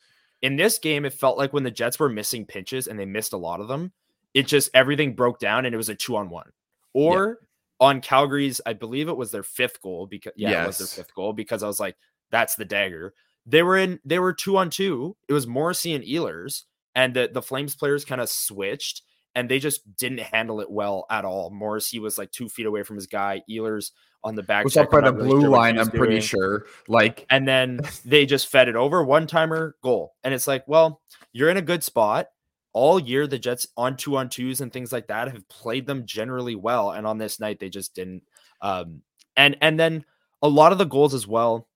In 0.41 0.55
this 0.55 0.79
game, 0.79 1.03
it 1.03 1.13
felt 1.13 1.37
like 1.37 1.51
when 1.51 1.63
the 1.63 1.71
Jets 1.71 1.99
were 1.99 2.07
missing 2.07 2.45
pinches 2.45 2.87
and 2.87 2.97
they 2.97 3.05
missed 3.05 3.33
a 3.33 3.37
lot 3.37 3.59
of 3.59 3.67
them, 3.67 3.91
it 4.33 4.47
just 4.47 4.69
everything 4.73 5.13
broke 5.13 5.39
down 5.39 5.65
and 5.65 5.75
it 5.75 5.77
was 5.77 5.89
a 5.89 5.95
two 5.95 6.15
on 6.15 6.29
one. 6.29 6.49
Or 6.93 7.39
on 7.79 8.01
Calgary's, 8.01 8.59
I 8.65 8.73
believe 8.73 9.07
it 9.07 9.17
was 9.17 9.31
their 9.31 9.43
fifth 9.43 9.81
goal 9.81 10.07
because 10.07 10.33
yeah, 10.35 10.49
yes. 10.49 10.63
it 10.63 10.67
was 10.67 10.77
their 10.77 11.03
fifth 11.03 11.15
goal 11.15 11.33
because 11.33 11.63
I 11.63 11.67
was 11.67 11.79
like, 11.79 11.95
that's 12.31 12.55
the 12.55 12.65
dagger. 12.65 13.13
they 13.45 13.63
were 13.63 13.77
in 13.77 13.99
they 14.05 14.19
were 14.19 14.33
two 14.33 14.57
on 14.57 14.69
two. 14.69 15.15
It 15.27 15.33
was 15.33 15.47
Morrissey 15.47 15.93
and 15.93 16.03
Ehlers, 16.03 16.63
and 16.95 17.13
the 17.13 17.29
the 17.31 17.41
Flames 17.41 17.75
players 17.75 18.05
kind 18.05 18.21
of 18.21 18.29
switched 18.29 19.03
and 19.35 19.49
they 19.49 19.59
just 19.59 19.95
didn't 19.95 20.19
handle 20.19 20.59
it 20.59 20.69
well 20.69 21.05
at 21.09 21.25
all. 21.25 21.49
Morrissey 21.51 21.99
was 21.99 22.17
like 22.17 22.31
two 22.31 22.49
feet 22.49 22.65
away 22.65 22.83
from 22.83 22.95
his 22.95 23.07
guy. 23.07 23.41
Ehlers 23.49 23.91
on 24.23 24.35
the 24.35 24.43
back. 24.43 24.63
Was 24.63 24.77
up 24.77 24.91
by 24.91 25.01
the 25.01 25.13
blue 25.13 25.47
line, 25.47 25.77
I'm 25.79 25.89
pretty 25.89 26.19
sure. 26.19 26.65
Like, 26.87 27.25
and 27.29 27.47
then 27.47 27.79
they 28.05 28.25
just 28.25 28.47
fed 28.47 28.67
it 28.67 28.75
over 28.75 29.03
one 29.03 29.27
timer 29.27 29.75
goal. 29.83 30.13
And 30.23 30.33
it's 30.33 30.47
like, 30.47 30.67
well, 30.67 31.01
you're 31.31 31.49
in 31.49 31.57
a 31.57 31.61
good 31.61 31.83
spot. 31.83 32.27
All 32.73 32.99
year, 32.99 33.27
the 33.27 33.39
Jets 33.39 33.67
on 33.75 33.97
two 33.97 34.17
on 34.17 34.29
twos 34.29 34.61
and 34.61 34.71
things 34.71 34.91
like 34.91 35.07
that 35.07 35.31
have 35.31 35.47
played 35.49 35.87
them 35.87 36.05
generally 36.05 36.55
well. 36.55 36.91
And 36.91 37.07
on 37.07 37.17
this 37.17 37.39
night, 37.39 37.59
they 37.59 37.69
just 37.69 37.95
didn't. 37.95 38.23
Um, 38.61 39.01
and 39.35 39.57
and 39.61 39.79
then 39.79 40.05
a 40.41 40.47
lot 40.47 40.71
of 40.71 40.77
the 40.77 40.85
goals 40.85 41.13
as 41.13 41.27
well, 41.27 41.67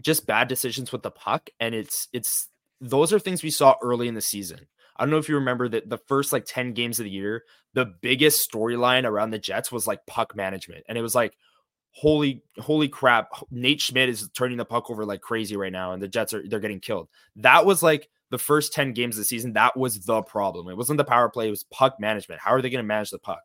just 0.00 0.26
bad 0.26 0.48
decisions 0.48 0.92
with 0.92 1.02
the 1.02 1.10
puck. 1.10 1.50
And 1.60 1.74
it's 1.74 2.08
it's 2.12 2.48
those 2.80 3.12
are 3.12 3.18
things 3.18 3.42
we 3.42 3.50
saw 3.50 3.76
early 3.82 4.08
in 4.08 4.14
the 4.14 4.22
season. 4.22 4.66
I 4.96 5.04
don't 5.04 5.10
know 5.10 5.18
if 5.18 5.28
you 5.28 5.36
remember 5.36 5.68
that 5.68 5.88
the 5.88 5.98
first 5.98 6.32
like 6.32 6.44
10 6.44 6.74
games 6.74 6.98
of 7.00 7.04
the 7.04 7.10
year, 7.10 7.44
the 7.74 7.86
biggest 7.86 8.50
storyline 8.50 9.04
around 9.04 9.30
the 9.30 9.38
Jets 9.38 9.72
was 9.72 9.86
like 9.86 10.06
puck 10.06 10.36
management. 10.36 10.84
And 10.88 10.98
it 10.98 11.02
was 11.02 11.14
like, 11.14 11.36
holy 11.92 12.42
holy 12.58 12.88
crap 12.88 13.28
nate 13.50 13.80
schmidt 13.80 14.08
is 14.08 14.28
turning 14.30 14.56
the 14.56 14.64
puck 14.64 14.90
over 14.90 15.04
like 15.04 15.20
crazy 15.20 15.56
right 15.56 15.72
now 15.72 15.92
and 15.92 16.02
the 16.02 16.08
jets 16.08 16.32
are 16.32 16.42
they're 16.48 16.58
getting 16.58 16.80
killed 16.80 17.06
that 17.36 17.66
was 17.66 17.82
like 17.82 18.08
the 18.32 18.38
first 18.38 18.72
10 18.72 18.92
games 18.92 19.16
of 19.16 19.20
the 19.20 19.24
season 19.24 19.52
that 19.52 19.76
was 19.76 20.00
the 20.00 20.22
problem 20.22 20.68
it 20.68 20.76
wasn't 20.76 20.96
the 20.96 21.04
power 21.04 21.28
play 21.28 21.46
it 21.46 21.50
was 21.50 21.64
puck 21.64 22.00
management 22.00 22.40
how 22.40 22.50
are 22.50 22.60
they 22.60 22.70
going 22.70 22.82
to 22.82 22.86
manage 22.86 23.10
the 23.10 23.18
puck 23.18 23.42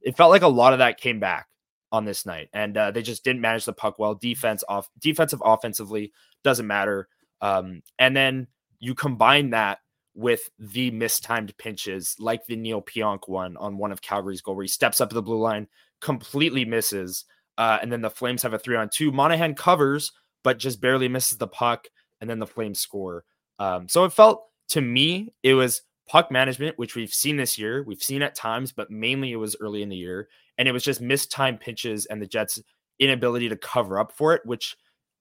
it 0.00 0.16
felt 0.16 0.30
like 0.30 0.42
a 0.42 0.48
lot 0.48 0.72
of 0.72 0.80
that 0.80 0.98
came 0.98 1.20
back 1.20 1.46
on 1.92 2.04
this 2.04 2.26
night 2.26 2.48
and 2.52 2.76
uh, 2.76 2.90
they 2.90 3.02
just 3.02 3.22
didn't 3.22 3.40
manage 3.40 3.64
the 3.64 3.72
puck 3.72 3.98
well 3.98 4.14
defense 4.14 4.64
off 4.68 4.88
defensive 4.98 5.42
offensively 5.44 6.12
doesn't 6.42 6.66
matter 6.66 7.08
um, 7.40 7.82
and 7.98 8.16
then 8.16 8.46
you 8.80 8.94
combine 8.94 9.50
that 9.50 9.78
with 10.14 10.50
the 10.58 10.90
mistimed 10.90 11.56
pinches 11.56 12.16
like 12.18 12.46
the 12.46 12.56
Neil 12.56 12.82
pionk 12.82 13.28
one 13.28 13.56
on 13.56 13.78
one 13.78 13.92
of 13.92 14.02
calgary's 14.02 14.40
goal 14.40 14.56
where 14.56 14.64
he 14.64 14.68
steps 14.68 15.00
up 15.00 15.10
to 15.10 15.14
the 15.14 15.22
blue 15.22 15.40
line 15.40 15.68
completely 16.00 16.64
misses 16.64 17.24
uh, 17.58 17.78
and 17.82 17.92
then 17.92 18.00
the 18.00 18.10
Flames 18.10 18.42
have 18.42 18.54
a 18.54 18.58
three 18.58 18.76
on 18.76 18.88
two. 18.88 19.12
Monahan 19.12 19.54
covers, 19.54 20.12
but 20.42 20.58
just 20.58 20.80
barely 20.80 21.08
misses 21.08 21.38
the 21.38 21.48
puck. 21.48 21.86
And 22.20 22.30
then 22.30 22.38
the 22.38 22.46
Flames 22.46 22.80
score. 22.80 23.24
Um, 23.62 23.88
so 23.88 24.04
it 24.04 24.12
felt 24.12 24.46
to 24.70 24.80
me, 24.80 25.32
it 25.44 25.54
was 25.54 25.82
puck 26.08 26.32
management, 26.32 26.78
which 26.78 26.96
we've 26.96 27.14
seen 27.14 27.36
this 27.36 27.58
year. 27.58 27.84
We've 27.84 28.02
seen 28.02 28.20
at 28.22 28.34
times, 28.34 28.72
but 28.72 28.90
mainly 28.90 29.30
it 29.30 29.36
was 29.36 29.56
early 29.60 29.82
in 29.82 29.88
the 29.88 29.96
year. 29.96 30.28
And 30.58 30.66
it 30.66 30.72
was 30.72 30.82
just 30.82 31.00
missed 31.00 31.30
time 31.30 31.58
pitches 31.58 32.06
and 32.06 32.20
the 32.20 32.26
Jets' 32.26 32.60
inability 32.98 33.48
to 33.50 33.56
cover 33.56 34.00
up 34.00 34.10
for 34.10 34.34
it, 34.34 34.42
which 34.44 34.76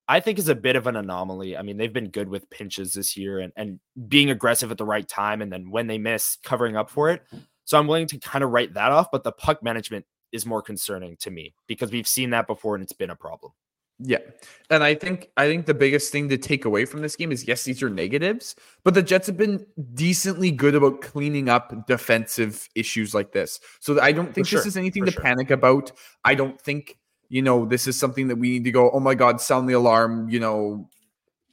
I 0.07 0.19
think 0.19 0.39
is 0.39 0.49
a 0.49 0.55
bit 0.55 0.75
of 0.75 0.87
an 0.87 0.95
anomaly. 0.95 1.55
I 1.55 1.61
mean, 1.61 1.77
they've 1.77 1.93
been 1.93 2.09
good 2.09 2.29
with 2.29 2.49
pinches 2.49 2.93
this 2.93 3.15
year 3.15 3.39
and, 3.39 3.53
and 3.55 3.79
being 4.07 4.31
aggressive 4.31 4.71
at 4.71 4.79
the 4.79 4.85
right 4.85 5.07
time. 5.07 5.43
And 5.43 5.53
then 5.53 5.69
when 5.69 5.85
they 5.85 5.99
miss, 5.99 6.37
covering 6.43 6.75
up 6.75 6.89
for 6.89 7.11
it. 7.11 7.21
So 7.65 7.77
I'm 7.77 7.85
willing 7.85 8.07
to 8.07 8.17
kind 8.17 8.43
of 8.43 8.49
write 8.49 8.73
that 8.73 8.91
off. 8.91 9.11
But 9.11 9.23
the 9.23 9.31
puck 9.31 9.61
management 9.61 10.05
is 10.31 10.47
more 10.47 10.63
concerning 10.63 11.15
to 11.17 11.29
me 11.29 11.53
because 11.67 11.91
we've 11.91 12.07
seen 12.07 12.31
that 12.31 12.47
before 12.47 12.73
and 12.73 12.83
it's 12.83 12.91
been 12.91 13.11
a 13.11 13.15
problem. 13.15 13.51
Yeah. 14.03 14.19
And 14.69 14.83
I 14.83 14.95
think 14.95 15.29
I 15.35 15.47
think 15.47 15.65
the 15.65 15.73
biggest 15.73 16.11
thing 16.11 16.29
to 16.29 16.37
take 16.37 16.65
away 16.65 16.85
from 16.85 17.01
this 17.01 17.15
game 17.15 17.31
is 17.31 17.47
yes, 17.47 17.63
these 17.63 17.83
are 17.83 17.89
negatives, 17.89 18.55
but 18.83 18.93
the 18.93 19.03
Jets 19.03 19.27
have 19.27 19.37
been 19.37 19.65
decently 19.93 20.49
good 20.49 20.75
about 20.75 21.01
cleaning 21.01 21.49
up 21.49 21.87
defensive 21.87 22.69
issues 22.73 23.13
like 23.13 23.33
this. 23.33 23.59
So 23.79 23.99
I 23.99 24.11
don't 24.13 24.33
think 24.33 24.49
this 24.49 24.65
is 24.65 24.77
anything 24.77 25.03
For 25.03 25.07
to 25.07 25.11
sure. 25.11 25.21
panic 25.21 25.51
about. 25.51 25.91
I 26.23 26.35
don't 26.35 26.59
think, 26.59 26.97
you 27.27 27.41
know, 27.41 27.65
this 27.65 27.85
is 27.85 27.99
something 27.99 28.29
that 28.29 28.37
we 28.37 28.49
need 28.49 28.63
to 28.63 28.71
go, 28.71 28.89
"Oh 28.91 29.01
my 29.01 29.13
god, 29.13 29.41
sound 29.41 29.67
the 29.67 29.73
alarm," 29.73 30.29
you 30.29 30.39
know, 30.39 30.89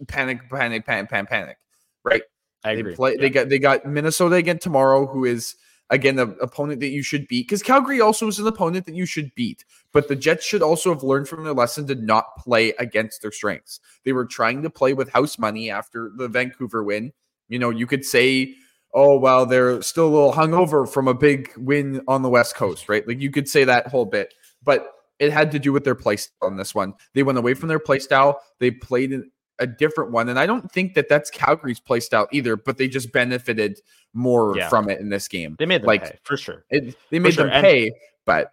panic, 0.06 0.48
panic, 0.48 0.86
panic, 0.86 1.10
panic, 1.10 1.28
panic. 1.28 1.56
Right? 2.04 2.22
I 2.64 2.74
they 2.74 2.80
agree. 2.80 2.94
Play, 2.94 3.12
yeah. 3.14 3.20
They 3.20 3.30
got 3.30 3.48
they 3.48 3.58
got 3.58 3.84
Minnesota 3.84 4.36
again 4.36 4.58
tomorrow 4.58 5.06
who 5.06 5.24
is 5.24 5.56
again, 5.90 6.18
an 6.18 6.36
opponent 6.40 6.80
that 6.80 6.88
you 6.88 7.02
should 7.02 7.26
beat 7.28 7.46
because 7.46 7.62
Calgary 7.62 8.00
also 8.00 8.26
is 8.26 8.38
an 8.38 8.46
opponent 8.46 8.86
that 8.86 8.94
you 8.94 9.06
should 9.06 9.34
beat. 9.34 9.64
But 9.92 10.08
the 10.08 10.16
Jets 10.16 10.44
should 10.44 10.62
also 10.62 10.92
have 10.92 11.02
learned 11.02 11.28
from 11.28 11.44
their 11.44 11.54
lesson 11.54 11.86
to 11.86 11.94
not 11.94 12.36
play 12.36 12.70
against 12.78 13.22
their 13.22 13.32
strengths. 13.32 13.80
They 14.04 14.12
were 14.12 14.26
trying 14.26 14.62
to 14.62 14.70
play 14.70 14.94
with 14.94 15.10
house 15.10 15.38
money 15.38 15.70
after 15.70 16.10
the 16.14 16.28
Vancouver 16.28 16.84
win. 16.84 17.12
You 17.48 17.58
know, 17.58 17.70
you 17.70 17.86
could 17.86 18.04
say, 18.04 18.54
oh, 18.92 19.18
well, 19.18 19.46
they're 19.46 19.80
still 19.82 20.08
a 20.08 20.14
little 20.14 20.32
hungover 20.32 20.88
from 20.88 21.08
a 21.08 21.14
big 21.14 21.50
win 21.56 22.02
on 22.08 22.22
the 22.22 22.28
West 22.28 22.54
Coast, 22.54 22.88
right? 22.88 23.06
Like 23.06 23.20
you 23.20 23.30
could 23.30 23.48
say 23.48 23.64
that 23.64 23.86
whole 23.86 24.04
bit. 24.04 24.34
But 24.62 24.92
it 25.18 25.32
had 25.32 25.50
to 25.52 25.58
do 25.58 25.72
with 25.72 25.84
their 25.84 25.94
play 25.94 26.16
style 26.16 26.48
on 26.48 26.56
this 26.56 26.74
one. 26.74 26.94
They 27.14 27.22
went 27.22 27.38
away 27.38 27.54
from 27.54 27.68
their 27.68 27.78
play 27.78 27.98
style. 27.98 28.40
They 28.60 28.70
played 28.70 29.20
a 29.58 29.66
different 29.66 30.10
one. 30.10 30.28
And 30.28 30.38
I 30.38 30.46
don't 30.46 30.70
think 30.70 30.94
that 30.94 31.08
that's 31.08 31.30
Calgary's 31.30 31.80
play 31.80 32.00
style 32.00 32.28
either, 32.32 32.56
but 32.56 32.78
they 32.78 32.88
just 32.88 33.12
benefited 33.12 33.80
more 34.14 34.56
yeah. 34.56 34.68
from 34.68 34.88
it 34.88 35.00
in 35.00 35.08
this 35.08 35.28
game. 35.28 35.56
They 35.58 35.66
made 35.66 35.82
them 35.82 35.86
like, 35.86 36.04
pay, 36.04 36.18
for 36.22 36.36
sure. 36.36 36.64
It, 36.70 36.96
they 37.10 37.18
made 37.18 37.34
them 37.34 37.50
pay, 37.50 37.92
but. 38.24 38.52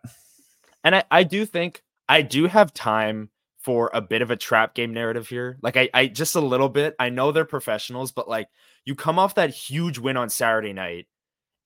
And 0.83 0.95
I, 0.95 1.03
I 1.09 1.23
do 1.23 1.45
think 1.45 1.81
I 2.07 2.21
do 2.21 2.47
have 2.47 2.73
time 2.73 3.29
for 3.59 3.89
a 3.95 4.01
bit 4.01 4.21
of 4.21 4.29
a 4.29 4.35
trap 4.35 4.75
game 4.75 4.93
narrative 4.93 5.27
here. 5.27 5.57
Like 5.63 5.75
I, 5.75 5.89
I 5.93 6.07
just 6.07 6.35
a 6.35 6.39
little 6.39 6.69
bit. 6.69 6.95
I 6.99 7.09
know 7.09 7.31
they're 7.31 7.45
professionals, 7.45 8.11
but 8.11 8.29
like 8.29 8.47
you 8.85 8.93
come 8.93 9.17
off 9.17 9.35
that 9.35 9.49
huge 9.49 9.97
win 9.97 10.17
on 10.17 10.29
Saturday 10.29 10.73
night, 10.73 11.07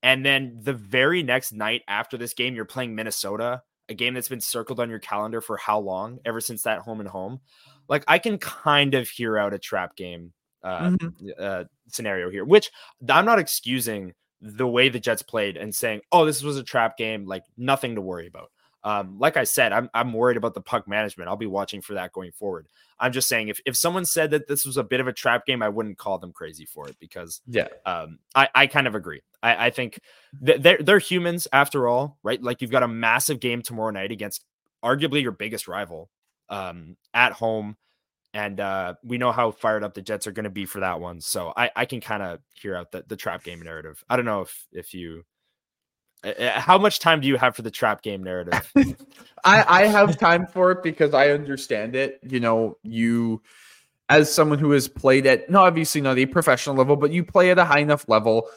and 0.02 0.26
then 0.26 0.60
the 0.62 0.74
very 0.74 1.24
next 1.24 1.52
night 1.52 1.82
after 1.90 2.18
this 2.18 2.34
game, 2.34 2.56
you're 2.56 2.64
playing 2.64 2.96
Minnesota, 2.96 3.64
a 3.90 3.94
game 3.94 4.14
that's 4.14 4.30
been 4.30 4.42
circled 4.42 4.80
on 4.80 4.90
your 4.90 5.00
calendar 5.00 5.42
for 5.42 5.58
how 5.58 5.80
long? 5.80 6.20
Ever 6.26 6.40
since 6.40 6.64
that 6.64 6.80
home 6.80 7.00
and 7.00 7.10
home 7.10 7.42
like 7.90 8.06
I 8.08 8.20
can 8.20 8.38
kind 8.38 8.94
of 8.94 9.10
hear 9.10 9.38
out 9.38 9.54
a 9.54 9.60
trap 9.60 9.98
game 9.98 10.32
uh, 10.64 10.92
mm-hmm. 10.92 11.30
uh, 11.38 11.64
scenario 11.88 12.30
here, 12.30 12.46
which 12.46 12.72
I'm 13.10 13.26
not 13.26 13.40
excusing 13.40 14.14
the 14.42 14.68
way 14.68 14.88
the 14.88 15.00
Jets 15.00 15.24
played 15.24 15.58
and 15.58 15.76
saying, 15.76 16.02
"Oh, 16.12 16.26
this 16.26 16.42
was 16.44 16.58
a 16.58 16.64
trap 16.64 16.96
game," 16.96 17.26
like 17.26 17.44
nothing 17.58 17.96
to 17.96 18.02
worry 18.02 18.28
about. 18.28 18.52
Um, 18.84 19.18
like 19.20 19.36
I 19.36 19.44
said, 19.44 19.74
I'm 19.74 19.90
I'm 19.94 20.14
worried 20.14 20.38
about 20.38 20.54
the 20.54 20.62
puck 20.62 20.88
management. 20.88 21.30
I'll 21.30 21.36
be 21.36 21.46
watching 21.46 21.82
for 21.82 21.96
that 21.96 22.14
going 22.14 22.32
forward. 22.32 22.68
I'm 23.00 23.12
just 23.12 23.28
saying 23.28 23.50
if 23.50 23.60
if 23.66 23.76
someone 23.76 24.06
said 24.06 24.32
that 24.32 24.48
this 24.48 24.66
was 24.66 24.78
a 24.78 24.84
bit 24.84 25.00
of 25.00 25.08
a 25.08 25.14
trap 25.14 25.46
game, 25.46 25.62
I 25.62 25.70
wouldn't 25.70 25.98
call 25.98 26.18
them 26.18 26.32
crazy 26.32 26.66
for 26.66 26.88
it 26.88 26.96
because 27.00 27.42
yeah, 27.48 27.68
um, 27.86 28.20
I 28.36 28.48
I 28.56 28.68
kind 28.68 28.88
of 28.88 28.96
agree. 28.96 29.22
I 29.44 29.68
I 29.68 29.70
think 29.70 30.00
they're 30.40 30.78
they're 30.78 31.00
humans 31.00 31.48
after 31.52 31.88
all, 31.88 32.18
right? 32.24 32.42
Like 32.42 32.62
you've 32.62 32.72
got 32.72 32.84
a 32.84 32.88
massive 32.88 33.40
game 33.40 33.62
tomorrow 33.62 33.92
night 33.92 34.12
against 34.12 34.46
arguably 34.84 35.22
your 35.22 35.32
biggest 35.32 35.68
rival 35.68 36.10
um, 36.50 36.96
at 37.14 37.34
home. 37.34 37.78
And 38.34 38.60
uh, 38.60 38.94
we 39.04 39.18
know 39.18 39.32
how 39.32 39.52
fired 39.52 39.84
up 39.84 39.96
the 39.96 40.04
Jets 40.04 40.28
are 40.28 40.32
going 40.32 40.44
to 40.44 40.52
be 40.52 40.66
for 40.68 40.82
that 40.82 41.00
one. 41.00 41.20
So 41.20 41.52
I, 41.58 41.72
I 41.76 41.86
can 41.86 42.00
kind 42.00 42.22
of 42.22 42.40
hear 42.54 42.76
out 42.76 42.92
the, 42.92 43.04
the 43.08 43.16
trap 43.16 43.44
game 43.44 43.62
narrative. 43.62 44.04
I 44.08 44.16
don't 44.16 44.26
know 44.26 44.42
if 44.42 44.68
if 44.72 44.94
you 44.94 45.24
how 46.24 46.78
much 46.78 47.00
time 47.00 47.22
do 47.22 47.28
you 47.28 47.38
have 47.38 47.56
for 47.56 47.62
the 47.62 47.72
trap 47.72 48.02
game 48.02 48.24
narrative? 48.24 48.72
I, 49.46 49.84
I 49.84 49.88
have 49.88 50.18
time 50.18 50.48
for 50.48 50.72
it 50.72 50.84
because 50.84 51.14
I 51.14 51.30
understand 51.30 51.96
it. 51.96 52.20
You 52.24 52.40
know, 52.40 52.78
you 52.84 53.42
as 54.10 54.34
someone 54.34 54.60
who 54.60 54.72
has 54.72 54.88
played 54.88 55.26
at 55.26 55.50
no, 55.50 55.62
obviously 55.62 56.02
not 56.02 56.18
a 56.18 56.26
professional 56.26 56.76
level, 56.76 56.96
but 56.96 57.12
you 57.12 57.24
play 57.24 57.52
at 57.52 57.58
a 57.58 57.66
high 57.66 57.80
enough 57.80 58.08
level, 58.10 58.50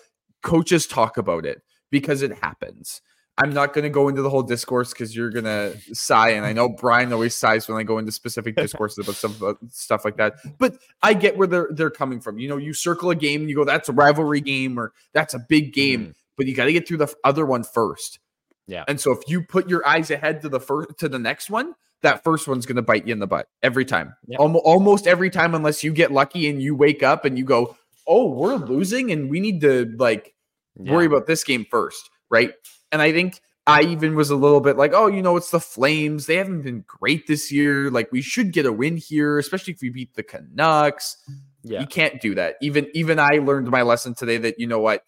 coaches 0.43 0.87
talk 0.87 1.19
about 1.19 1.47
it 1.47 1.63
because 1.91 2.23
it 2.23 2.33
happens. 2.33 3.01
I'm 3.39 3.55
not 3.55 3.73
going 3.73 3.85
to 3.85 3.91
go 3.91 4.09
into 4.09 4.21
the 4.21 4.29
whole 4.29 4.43
discourse 4.43 4.93
because 4.93 5.17
you're 5.17 5.31
going 5.31 5.47
to 5.47 5.75
sigh, 5.95 6.31
and 6.31 6.45
I 6.45 6.53
know 6.53 6.69
Brian 6.69 7.13
always 7.15 7.35
sighs 7.35 7.67
when 7.67 7.79
I 7.79 7.83
go 7.83 7.97
into 7.97 8.13
specific 8.13 8.57
discourses 8.57 8.99
about 8.99 9.15
stuff 9.15 9.37
about 9.39 9.59
stuff 9.71 10.05
like 10.05 10.19
that. 10.19 10.35
But 10.59 10.77
I 11.03 11.15
get 11.15 11.39
where 11.39 11.47
they're 11.47 11.69
they're 11.71 11.91
coming 11.91 12.21
from. 12.21 12.39
You 12.39 12.49
know, 12.49 12.59
you 12.59 12.75
circle 12.75 13.09
a 13.11 13.15
game 13.15 13.41
and 13.41 13.49
you 13.49 13.57
go, 13.57 13.65
"That's 13.65 13.89
a 13.89 13.93
rivalry 13.93 14.43
game," 14.43 14.79
or 14.79 14.93
"That's 15.15 15.33
a 15.33 15.39
big 15.39 15.73
game," 15.73 16.09
mm 16.09 16.15
but 16.37 16.47
you 16.47 16.55
got 16.55 16.67
to 16.67 16.73
get 16.73 16.87
through 16.87 16.99
the 16.99 17.15
other 17.25 17.47
one 17.47 17.65
first. 17.65 18.19
Yeah. 18.67 18.85
And 18.89 19.01
so 19.01 19.13
if 19.13 19.21
you 19.27 19.43
put 19.43 19.69
your 19.69 19.87
eyes 19.87 20.11
ahead 20.11 20.43
to 20.43 20.49
the 20.49 20.61
first 20.61 20.99
to 20.99 21.09
the 21.09 21.19
next 21.19 21.51
one, 21.51 21.75
that 22.03 22.25
first 22.25 22.49
one's 22.49 22.67
going 22.67 22.77
to 22.77 22.83
bite 22.83 23.07
you 23.07 23.13
in 23.13 23.19
the 23.19 23.27
butt 23.27 23.49
every 23.63 23.85
time. 23.85 24.15
Almost 24.39 25.07
every 25.07 25.31
time, 25.31 25.55
unless 25.55 25.83
you 25.83 25.93
get 25.93 26.13
lucky 26.13 26.49
and 26.49 26.63
you 26.63 26.75
wake 26.75 27.03
up 27.03 27.25
and 27.25 27.39
you 27.39 27.45
go, 27.45 27.77
"Oh, 28.07 28.31
we're 28.31 28.57
losing, 28.57 29.11
and 29.13 29.31
we 29.31 29.41
need 29.41 29.61
to 29.63 29.95
like 29.99 30.35
yeah. 30.81 30.93
worry 30.93 31.07
about 31.07 31.27
this 31.27 31.45
game 31.45 31.67
first, 31.71 32.11
right?" 32.31 32.53
And 32.91 33.03
I 33.03 33.13
think 33.13 33.41
I 33.67 33.83
even 33.83 34.17
was 34.17 34.31
a 34.31 34.37
little 34.37 34.61
bit 34.61 34.77
like, 34.77 34.93
oh, 34.93 35.07
you 35.07 35.23
know, 35.23 35.37
it's 35.37 35.51
the 35.51 35.61
Flames. 35.61 36.27
They 36.27 36.37
haven't 36.37 36.63
been 36.63 36.85
great 36.87 37.29
this 37.29 37.53
year. 37.53 37.91
Like 37.91 38.11
we 38.11 38.21
should 38.21 38.53
get 38.53 38.67
a 38.67 38.73
win 38.73 38.97
here, 38.97 39.39
especially 39.39 39.75
if 39.75 39.81
we 39.81 39.91
beat 39.91 40.15
the 40.15 40.25
Canucks. 40.25 41.17
Yeah. 41.63 41.81
You 41.81 41.87
can't 41.87 42.21
do 42.21 42.35
that. 42.35 42.57
Even 42.61 42.89
even 42.95 43.21
I 43.21 43.39
learned 43.39 43.71
my 43.71 43.83
lesson 43.83 44.15
today 44.15 44.37
that 44.39 44.59
you 44.59 44.67
know 44.67 44.81
what, 44.81 45.05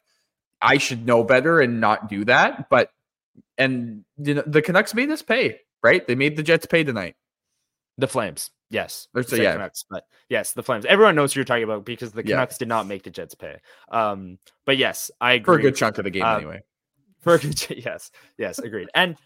I 0.65 0.79
should 0.79 1.07
know 1.07 1.23
better 1.23 1.61
and 1.61 1.81
not 1.81 2.09
do 2.09 2.25
that. 2.25 2.69
But 2.71 2.91
and 3.59 4.05
you 4.19 4.35
know 4.35 4.43
the 4.47 4.63
Canucks 4.63 4.95
made 4.95 5.11
us 5.11 5.23
pay, 5.23 5.61
right? 5.83 6.07
They 6.07 6.15
made 6.15 6.37
the 6.37 6.43
Jets 6.43 6.67
pay 6.67 6.85
tonight. 6.85 7.17
The 7.99 8.09
Flames, 8.09 8.51
yes. 8.71 9.07
So, 9.15 9.37
yeah. 9.37 9.53
Canucks, 9.53 9.85
but 9.89 10.05
yes, 10.29 10.53
the 10.53 10.63
Flames. 10.63 10.85
Everyone 10.85 11.15
knows 11.15 11.33
who 11.33 11.39
you're 11.39 11.45
talking 11.45 11.65
about 11.65 11.85
because 11.85 12.13
the 12.13 12.25
Canucks 12.25 12.55
yeah. 12.55 12.59
did 12.59 12.69
not 12.69 12.87
make 12.87 13.05
the 13.05 13.11
Jets 13.11 13.35
pay. 13.35 13.59
Um, 13.91 14.39
but 14.67 14.77
yes, 14.77 15.11
I 15.21 15.35
agree. 15.35 15.55
For 15.55 15.59
a 15.61 15.63
good 15.63 15.77
chunk 15.77 15.99
of 15.99 16.05
the 16.05 16.11
game, 16.11 16.25
um, 16.25 16.39
anyway. 16.39 16.63
For 17.21 17.39
yes, 17.71 18.11
yes, 18.37 18.59
agreed. 18.59 18.89
And 18.95 19.17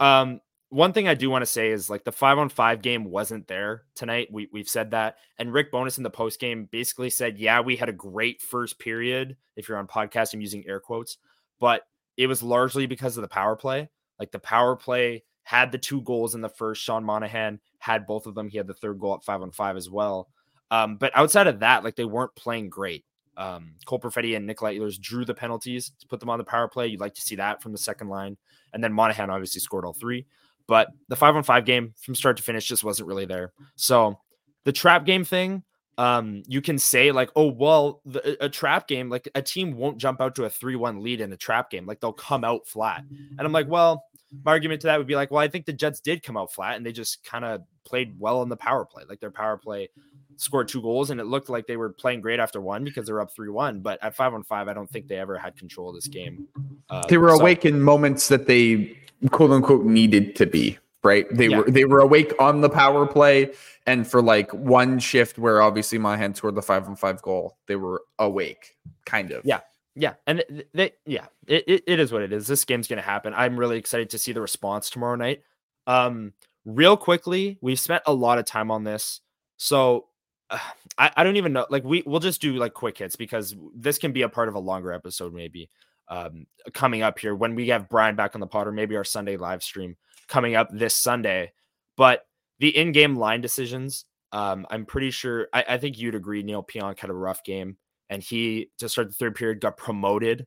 um, 0.00 0.40
one 0.70 0.92
thing 0.92 1.08
I 1.08 1.14
do 1.14 1.30
want 1.30 1.42
to 1.42 1.46
say 1.46 1.70
is 1.70 1.88
like 1.88 2.04
the 2.04 2.12
five 2.12 2.38
on 2.38 2.48
five 2.48 2.82
game 2.82 3.04
wasn't 3.04 3.46
there 3.48 3.84
tonight. 3.94 4.28
We 4.30 4.48
we've 4.52 4.68
said 4.68 4.90
that, 4.90 5.16
and 5.38 5.52
Rick 5.52 5.72
Bowness 5.72 5.96
in 5.96 6.04
the 6.04 6.10
post 6.10 6.40
game 6.40 6.68
basically 6.70 7.10
said, 7.10 7.38
"Yeah, 7.38 7.60
we 7.60 7.76
had 7.76 7.88
a 7.88 7.92
great 7.92 8.42
first 8.42 8.78
period." 8.78 9.36
If 9.56 9.68
you're 9.68 9.78
on 9.78 9.86
podcast, 9.86 10.34
I'm 10.34 10.40
using 10.40 10.66
air 10.66 10.80
quotes, 10.80 11.18
but 11.58 11.82
it 12.16 12.26
was 12.26 12.42
largely 12.42 12.86
because 12.86 13.16
of 13.16 13.22
the 13.22 13.28
power 13.28 13.56
play. 13.56 13.88
Like 14.18 14.30
the 14.30 14.38
power 14.38 14.76
play 14.76 15.24
had 15.42 15.72
the 15.72 15.78
two 15.78 16.02
goals 16.02 16.34
in 16.34 16.42
the 16.42 16.48
first. 16.48 16.82
Sean 16.82 17.04
Monahan 17.04 17.60
had 17.78 18.06
both 18.06 18.26
of 18.26 18.34
them. 18.34 18.48
He 18.48 18.58
had 18.58 18.66
the 18.66 18.74
third 18.74 18.98
goal 19.00 19.14
at 19.14 19.24
five 19.24 19.40
on 19.40 19.50
five 19.50 19.76
as 19.76 19.88
well. 19.88 20.28
Um, 20.70 20.96
but 20.96 21.16
outside 21.16 21.46
of 21.46 21.60
that, 21.60 21.84
like 21.84 21.96
they 21.96 22.04
weren't 22.04 22.34
playing 22.34 22.68
great. 22.68 23.04
Um, 23.38 23.76
Cole 23.86 24.00
Perfetti 24.00 24.36
and 24.36 24.46
Nikolai 24.46 24.76
Ehlers 24.76 25.00
drew 25.00 25.24
the 25.24 25.32
penalties 25.32 25.92
to 26.00 26.06
put 26.08 26.20
them 26.20 26.28
on 26.28 26.38
the 26.38 26.44
power 26.44 26.68
play. 26.68 26.88
You'd 26.88 27.00
like 27.00 27.14
to 27.14 27.22
see 27.22 27.36
that 27.36 27.62
from 27.62 27.72
the 27.72 27.78
second 27.78 28.08
line. 28.08 28.36
And 28.74 28.82
then 28.84 28.92
Monahan 28.92 29.30
obviously 29.30 29.60
scored 29.60 29.84
all 29.84 29.94
three. 29.94 30.26
But 30.68 30.88
the 31.08 31.16
five 31.16 31.34
on 31.34 31.42
five 31.42 31.64
game 31.64 31.94
from 32.00 32.14
start 32.14 32.36
to 32.36 32.42
finish 32.42 32.68
just 32.68 32.84
wasn't 32.84 33.08
really 33.08 33.24
there. 33.24 33.52
So 33.74 34.20
the 34.64 34.72
trap 34.72 35.06
game 35.06 35.24
thing, 35.24 35.64
um, 35.96 36.42
you 36.46 36.60
can 36.60 36.78
say 36.78 37.10
like, 37.10 37.30
oh 37.34 37.48
well, 37.48 38.02
the, 38.04 38.44
a 38.44 38.48
trap 38.48 38.86
game, 38.86 39.08
like 39.08 39.28
a 39.34 39.42
team 39.42 39.76
won't 39.76 39.98
jump 39.98 40.20
out 40.20 40.36
to 40.36 40.44
a 40.44 40.50
three-one 40.50 41.02
lead 41.02 41.20
in 41.20 41.32
a 41.32 41.36
trap 41.36 41.70
game, 41.70 41.86
like 41.86 42.00
they'll 42.00 42.12
come 42.12 42.44
out 42.44 42.68
flat. 42.68 43.02
And 43.10 43.40
I'm 43.40 43.52
like, 43.52 43.66
well, 43.66 44.04
my 44.44 44.52
argument 44.52 44.82
to 44.82 44.88
that 44.88 44.98
would 44.98 45.06
be 45.06 45.16
like, 45.16 45.30
well, 45.30 45.40
I 45.40 45.48
think 45.48 45.64
the 45.64 45.72
Jets 45.72 46.00
did 46.00 46.22
come 46.22 46.36
out 46.36 46.52
flat 46.52 46.76
and 46.76 46.84
they 46.84 46.92
just 46.92 47.24
kind 47.24 47.44
of 47.44 47.62
played 47.84 48.14
well 48.18 48.40
on 48.40 48.48
the 48.48 48.56
power 48.56 48.84
play. 48.84 49.04
Like 49.08 49.20
their 49.20 49.30
power 49.30 49.56
play 49.56 49.88
scored 50.36 50.68
two 50.68 50.82
goals 50.82 51.10
and 51.10 51.20
it 51.20 51.24
looked 51.24 51.48
like 51.48 51.66
they 51.66 51.76
were 51.76 51.90
playing 51.90 52.20
great 52.20 52.38
after 52.38 52.60
one 52.60 52.84
because 52.84 53.06
they're 53.06 53.20
up 53.20 53.34
3-1 53.34 53.82
but 53.82 53.98
at 54.04 54.14
5 54.14 54.34
on 54.34 54.44
5 54.44 54.68
I 54.68 54.72
don't 54.72 54.88
think 54.88 55.08
they 55.08 55.16
ever 55.16 55.36
had 55.36 55.56
control 55.56 55.88
of 55.88 55.96
this 55.96 56.06
game. 56.06 56.46
Uh, 56.88 57.04
they 57.08 57.18
were 57.18 57.30
so, 57.30 57.40
awake 57.40 57.64
in 57.64 57.80
moments 57.80 58.28
that 58.28 58.46
they 58.46 58.96
quote 59.30 59.50
unquote 59.50 59.84
needed 59.84 60.36
to 60.36 60.46
be, 60.46 60.78
right? 61.02 61.26
They 61.30 61.48
yeah. 61.48 61.58
were 61.58 61.70
they 61.70 61.84
were 61.84 62.00
awake 62.00 62.32
on 62.38 62.60
the 62.60 62.70
power 62.70 63.06
play 63.06 63.52
and 63.86 64.06
for 64.06 64.20
like 64.20 64.52
one 64.52 64.98
shift 64.98 65.38
where 65.38 65.62
obviously 65.62 65.96
my 65.96 66.10
Monahan 66.10 66.34
scored 66.34 66.54
the 66.54 66.62
5 66.62 66.88
on 66.88 66.96
5 66.96 67.22
goal, 67.22 67.56
they 67.66 67.76
were 67.76 68.02
awake 68.18 68.76
kind 69.06 69.32
of. 69.32 69.44
Yeah. 69.44 69.60
Yeah, 69.94 70.14
and 70.28 70.44
they, 70.74 70.92
yeah, 71.06 71.26
it, 71.48 71.64
it, 71.66 71.82
it 71.88 71.98
is 71.98 72.12
what 72.12 72.22
it 72.22 72.32
is. 72.32 72.46
This 72.46 72.64
game's 72.64 72.86
to 72.86 73.00
happen. 73.00 73.34
I'm 73.34 73.58
really 73.58 73.78
excited 73.78 74.10
to 74.10 74.18
see 74.18 74.30
the 74.30 74.40
response 74.40 74.90
tomorrow 74.90 75.16
night. 75.16 75.42
Um, 75.88 76.34
real 76.64 76.96
quickly, 76.96 77.58
we've 77.62 77.80
spent 77.80 78.04
a 78.06 78.12
lot 78.12 78.38
of 78.38 78.44
time 78.44 78.70
on 78.70 78.84
this, 78.84 79.20
so 79.56 80.06
uh, 80.50 80.58
I, 80.98 81.10
I 81.16 81.24
don't 81.24 81.34
even 81.34 81.52
know. 81.52 81.66
Like 81.68 81.82
we 81.82 82.04
we'll 82.06 82.20
just 82.20 82.40
do 82.40 82.52
like 82.54 82.74
quick 82.74 82.98
hits 82.98 83.16
because 83.16 83.56
this 83.74 83.98
can 83.98 84.12
be 84.12 84.22
a 84.22 84.28
part 84.28 84.48
of 84.48 84.54
a 84.54 84.60
longer 84.60 84.92
episode, 84.92 85.34
maybe 85.34 85.68
um, 86.10 86.46
coming 86.72 87.02
up 87.02 87.18
here 87.18 87.34
when 87.34 87.54
we 87.54 87.68
have 87.68 87.88
Brian 87.88 88.16
back 88.16 88.34
on 88.34 88.40
the 88.40 88.46
pod, 88.46 88.66
or 88.66 88.72
maybe 88.72 88.96
our 88.96 89.04
Sunday 89.04 89.36
live 89.36 89.62
stream 89.62 89.96
coming 90.26 90.54
up 90.54 90.68
this 90.72 90.96
Sunday. 90.96 91.52
But 91.96 92.26
the 92.58 92.76
in-game 92.76 93.16
line 93.16 93.40
decisions, 93.40 94.04
um, 94.32 94.66
I'm 94.70 94.86
pretty 94.86 95.10
sure. 95.10 95.48
I, 95.52 95.64
I 95.70 95.78
think 95.78 95.98
you'd 95.98 96.14
agree. 96.14 96.42
Neil 96.42 96.62
Pionk 96.62 96.98
had 96.98 97.10
a 97.10 97.14
rough 97.14 97.42
game 97.44 97.76
and 98.10 98.22
he 98.22 98.70
to 98.78 98.88
start 98.88 99.08
the 99.08 99.14
third 99.14 99.34
period 99.34 99.60
got 99.60 99.76
promoted 99.76 100.46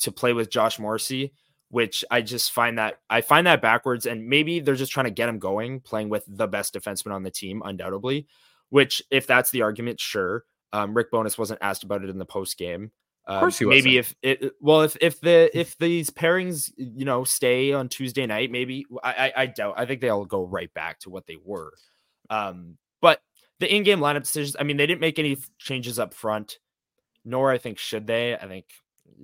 to 0.00 0.12
play 0.12 0.32
with 0.32 0.50
Josh 0.50 0.78
Morrissey, 0.78 1.32
which 1.70 2.04
I 2.10 2.22
just 2.22 2.52
find 2.52 2.78
that 2.78 3.00
I 3.10 3.20
find 3.20 3.46
that 3.46 3.62
backwards. 3.62 4.06
And 4.06 4.28
maybe 4.28 4.60
they're 4.60 4.74
just 4.74 4.92
trying 4.92 5.06
to 5.06 5.10
get 5.10 5.28
him 5.28 5.38
going, 5.38 5.80
playing 5.80 6.08
with 6.08 6.24
the 6.28 6.46
best 6.46 6.74
defenseman 6.74 7.12
on 7.12 7.22
the 7.22 7.30
team, 7.30 7.62
undoubtedly. 7.64 8.26
Which, 8.70 9.02
if 9.10 9.26
that's 9.26 9.50
the 9.50 9.62
argument, 9.62 9.98
sure. 9.98 10.44
Um, 10.74 10.94
Rick 10.94 11.10
Bowness 11.10 11.38
wasn't 11.38 11.62
asked 11.62 11.84
about 11.84 12.04
it 12.04 12.10
in 12.10 12.18
the 12.18 12.26
post 12.26 12.58
game. 12.58 12.92
Um, 13.28 13.36
of 13.36 13.40
course, 13.40 13.60
maybe 13.60 13.98
if 13.98 14.14
it 14.22 14.52
well, 14.60 14.82
if 14.82 14.96
if 15.00 15.20
the 15.20 15.50
if 15.56 15.76
these 15.78 16.10
pairings 16.10 16.72
you 16.76 17.04
know 17.04 17.24
stay 17.24 17.72
on 17.72 17.88
Tuesday 17.88 18.26
night, 18.26 18.50
maybe 18.50 18.86
I 19.04 19.12
I, 19.12 19.32
I 19.42 19.46
doubt. 19.46 19.74
I 19.76 19.86
think 19.86 20.00
they'll 20.00 20.24
go 20.24 20.44
right 20.44 20.72
back 20.74 20.98
to 21.00 21.10
what 21.10 21.26
they 21.26 21.36
were. 21.44 21.72
Um, 22.30 22.78
but 23.00 23.20
the 23.60 23.72
in-game 23.72 24.00
lineup 24.00 24.22
decisions. 24.22 24.56
I 24.58 24.64
mean, 24.64 24.78
they 24.78 24.86
didn't 24.86 25.00
make 25.00 25.18
any 25.18 25.36
changes 25.58 25.98
up 25.98 26.14
front 26.14 26.58
nor 27.28 27.50
I 27.50 27.58
think 27.58 27.78
should 27.78 28.06
they. 28.06 28.34
I 28.34 28.46
think 28.46 28.66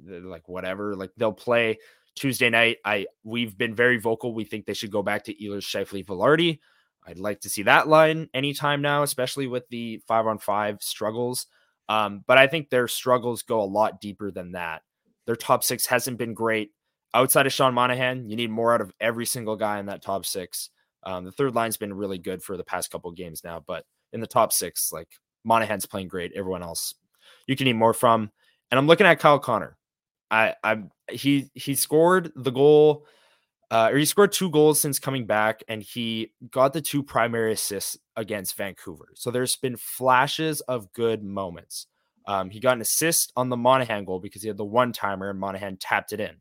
like 0.07 0.49
whatever, 0.49 0.95
like 0.95 1.11
they'll 1.17 1.33
play 1.33 1.79
Tuesday 2.15 2.51
night. 2.51 2.79
I 2.85 3.07
we've 3.25 3.57
been 3.57 3.75
very 3.75 3.99
vocal. 3.99 4.35
We 4.35 4.45
think 4.45 4.67
they 4.67 4.75
should 4.75 4.91
go 4.91 5.03
back 5.03 5.25
to 5.25 5.35
Ehlers, 5.35 5.63
Scheifele, 5.63 6.05
Vilardi. 6.05 6.61
I'd 7.07 7.19
like 7.19 7.41
to 7.41 7.51
see 7.51 7.63
that 7.65 7.89
line 7.89 8.29
anytime 8.35 8.83
now, 8.83 9.03
especially 9.03 9.47
with 9.47 9.69
the 9.69 10.03
five 10.07 10.27
on 10.27 10.39
five 10.39 10.79
struggles. 10.81 11.47
Um, 11.89 12.25
but 12.27 12.39
I 12.39 12.47
think 12.47 12.71
their 12.71 12.89
struggles 12.89 13.43
go 13.43 13.61
a 13.61 13.65
lot 13.65 14.01
deeper 14.01 14.31
than 14.31 14.53
that. 14.53 14.83
Their 15.27 15.37
top 15.37 15.65
six 15.65 15.87
hasn't 15.87 16.19
been 16.19 16.35
great. 16.35 16.71
Outside 17.13 17.47
of 17.47 17.53
Sean 17.53 17.75
Monahan, 17.75 18.29
you 18.29 18.37
need 18.37 18.51
more 18.51 18.75
out 18.75 18.81
of 18.81 18.93
every 19.01 19.27
single 19.27 19.57
guy 19.57 19.79
in 19.79 19.87
that 19.87 20.03
top 20.03 20.27
six. 20.27 20.71
Um, 21.05 21.25
the 21.25 21.33
third 21.33 21.55
line's 21.55 21.77
been 21.77 21.95
really 21.95 22.19
good 22.19 22.43
for 22.43 22.57
the 22.57 22.65
past 22.65 22.91
couple 22.91 23.11
games 23.13 23.43
now, 23.45 23.63
but 23.67 23.85
in 24.13 24.21
the 24.21 24.27
top 24.27 24.53
six, 24.53 24.91
like 24.93 25.09
Monahan's 25.45 25.87
playing 25.87 26.09
great. 26.09 26.33
Everyone 26.35 26.63
else 26.63 26.95
you 27.47 27.57
can 27.57 27.67
eat 27.67 27.75
more 27.75 27.95
from. 27.95 28.31
And 28.71 28.79
I'm 28.79 28.87
looking 28.87 29.07
at 29.07 29.21
Kyle 29.21 29.39
Connor. 29.39 29.77
I 30.31 30.55
I 30.65 30.83
he 31.11 31.51
he 31.55 31.75
scored 31.75 32.33
the 32.35 32.51
goal 32.51 33.07
uh, 33.75 33.89
or 33.91 33.99
he 33.99 34.05
scored 34.05 34.31
two 34.31 34.51
goals 34.51 34.79
since 34.79 35.01
coming 35.01 35.27
back, 35.27 35.65
and 35.67 35.83
he 35.83 36.33
got 36.53 36.73
the 36.73 36.81
two 36.81 37.03
primary 37.03 37.53
assists 37.53 37.99
against 38.15 38.57
Vancouver. 38.57 39.09
So 39.17 39.33
there's 39.33 39.57
been 39.57 39.77
flashes 39.77 40.61
of 40.61 40.93
good 40.93 41.25
moments. 41.25 41.89
Um, 42.29 42.51
he 42.51 42.61
got 42.61 42.77
an 42.77 42.83
assist 42.83 43.33
on 43.35 43.49
the 43.49 43.57
Monahan 43.57 44.05
goal 44.05 44.21
because 44.21 44.43
he 44.43 44.49
had 44.49 44.59
the 44.59 44.65
one 44.65 44.93
timer 44.93 45.29
and 45.29 45.41
Monahan 45.41 45.77
tapped 45.79 46.13
it 46.13 46.21
in. 46.21 46.37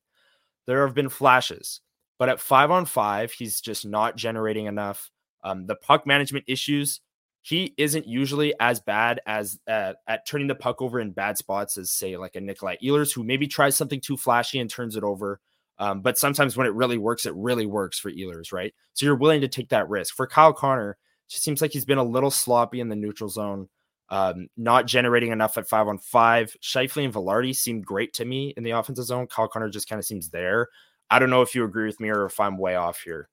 There 0.68 0.86
have 0.86 0.94
been 0.94 1.10
flashes, 1.10 1.82
but 2.20 2.30
at 2.30 2.40
five 2.40 2.70
on 2.70 2.86
five, 2.86 3.32
he's 3.32 3.62
just 3.62 3.84
not 3.84 4.16
generating 4.16 4.68
enough. 4.68 5.10
Um, 5.44 5.66
the 5.66 5.76
puck 5.76 6.06
management 6.06 6.46
issues 6.48 7.02
he 7.44 7.74
isn't 7.78 8.08
usually 8.08 8.54
as 8.60 8.80
bad 8.80 9.20
as 9.26 9.60
uh, 9.68 9.94
at 10.08 10.26
turning 10.26 10.48
the 10.48 10.56
puck 10.56 10.82
over 10.84 11.00
in 11.02 11.12
bad 11.12 11.38
spots 11.38 11.78
as 11.78 11.92
say 11.92 12.16
like 12.16 12.36
a 12.36 12.42
Nikolai 12.42 12.78
Ehlers, 12.82 13.12
who 13.14 13.24
maybe 13.24 13.48
tries 13.48 13.76
something 13.76 14.00
too 14.00 14.16
flashy 14.16 14.60
and 14.60 14.70
turns 14.70 14.96
it 14.96 15.04
over. 15.04 15.42
Um, 15.80 16.02
but 16.02 16.18
sometimes 16.18 16.56
when 16.56 16.68
it 16.68 16.74
really 16.74 16.98
works, 16.98 17.26
it 17.26 17.34
really 17.36 17.66
works 17.66 18.00
for 18.00 18.12
Ehlers, 18.12 18.52
right? 18.52 18.74
So 18.94 19.06
you're 19.06 19.16
willing 19.16 19.42
to 19.42 19.48
take 19.48 19.70
that 19.70 19.90
risk. 19.90 20.16
For 20.16 20.28
Kyle 20.28 20.54
Connor, 20.54 20.92
it 20.92 21.32
just 21.32 21.44
seems 21.44 21.62
like 21.62 21.72
he's 21.72 21.86
been 21.86 21.98
a 21.98 22.04
little 22.04 22.32
sloppy 22.32 22.80
in 22.80 22.90
the 22.90 22.96
neutral 22.96 23.30
zone, 23.30 23.70
um, 24.10 24.48
not 24.56 24.86
generating 24.86 25.32
enough 25.32 25.58
at 25.58 25.68
five 25.68 25.88
on 25.88 25.98
five. 25.98 26.56
Scheifele 26.62 27.06
and 27.06 27.14
Vilardi 27.14 27.56
seemed 27.56 27.86
great 27.86 28.14
to 28.14 28.26
me 28.26 28.54
in 28.56 28.64
the 28.64 28.72
offensive 28.72 29.06
zone. 29.06 29.28
Kyle 29.28 29.48
Connor 29.48 29.70
just 29.70 29.90
kind 29.90 30.00
of 30.00 30.06
seems 30.06 30.30
there. 30.30 30.70
I 31.10 31.20
don't 31.20 31.30
know 31.30 31.42
if 31.42 31.56
you 31.56 31.64
agree 31.64 31.86
with 31.86 32.00
me 32.00 32.10
or 32.10 32.26
if 32.26 32.40
I'm 32.40 32.58
way 32.58 32.76
off 32.76 33.02
here. 33.02 33.30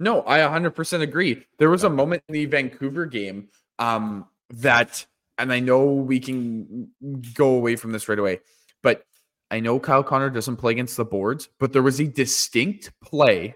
No, 0.00 0.22
I 0.26 0.38
100% 0.38 1.02
agree. 1.02 1.44
There 1.58 1.70
was 1.70 1.84
a 1.84 1.90
moment 1.90 2.22
in 2.28 2.32
the 2.32 2.44
Vancouver 2.46 3.06
game 3.06 3.48
um, 3.78 4.26
that, 4.50 5.04
and 5.38 5.52
I 5.52 5.60
know 5.60 5.86
we 5.86 6.20
can 6.20 6.90
go 7.34 7.54
away 7.54 7.76
from 7.76 7.92
this 7.92 8.08
right 8.08 8.18
away, 8.18 8.40
but 8.82 9.04
I 9.50 9.60
know 9.60 9.80
Kyle 9.80 10.02
Connor 10.02 10.30
doesn't 10.30 10.56
play 10.56 10.72
against 10.72 10.96
the 10.96 11.04
boards, 11.04 11.48
but 11.58 11.72
there 11.72 11.82
was 11.82 12.00
a 12.00 12.06
distinct 12.06 12.92
play 13.02 13.54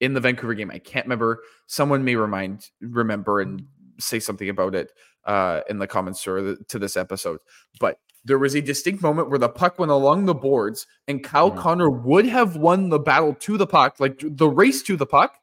in 0.00 0.14
the 0.14 0.20
Vancouver 0.20 0.54
game. 0.54 0.70
I 0.70 0.78
can't 0.78 1.06
remember. 1.06 1.42
Someone 1.66 2.04
may 2.04 2.14
remind, 2.14 2.68
remember, 2.80 3.40
and 3.40 3.66
say 3.98 4.20
something 4.20 4.48
about 4.48 4.74
it 4.74 4.92
uh, 5.24 5.60
in 5.68 5.78
the 5.78 5.86
comments 5.86 6.22
to, 6.24 6.56
to 6.68 6.78
this 6.78 6.96
episode. 6.96 7.40
But 7.80 7.98
there 8.24 8.38
was 8.38 8.54
a 8.54 8.60
distinct 8.60 9.02
moment 9.02 9.28
where 9.28 9.38
the 9.38 9.48
puck 9.48 9.78
went 9.78 9.90
along 9.92 10.24
the 10.24 10.34
boards, 10.34 10.86
and 11.08 11.22
Kyle 11.22 11.50
mm-hmm. 11.50 11.60
Connor 11.60 11.90
would 11.90 12.26
have 12.26 12.56
won 12.56 12.88
the 12.88 12.98
battle 12.98 13.34
to 13.34 13.56
the 13.56 13.66
puck, 13.66 13.96
like 13.98 14.20
the 14.22 14.48
race 14.48 14.82
to 14.84 14.96
the 14.96 15.06
puck, 15.06 15.34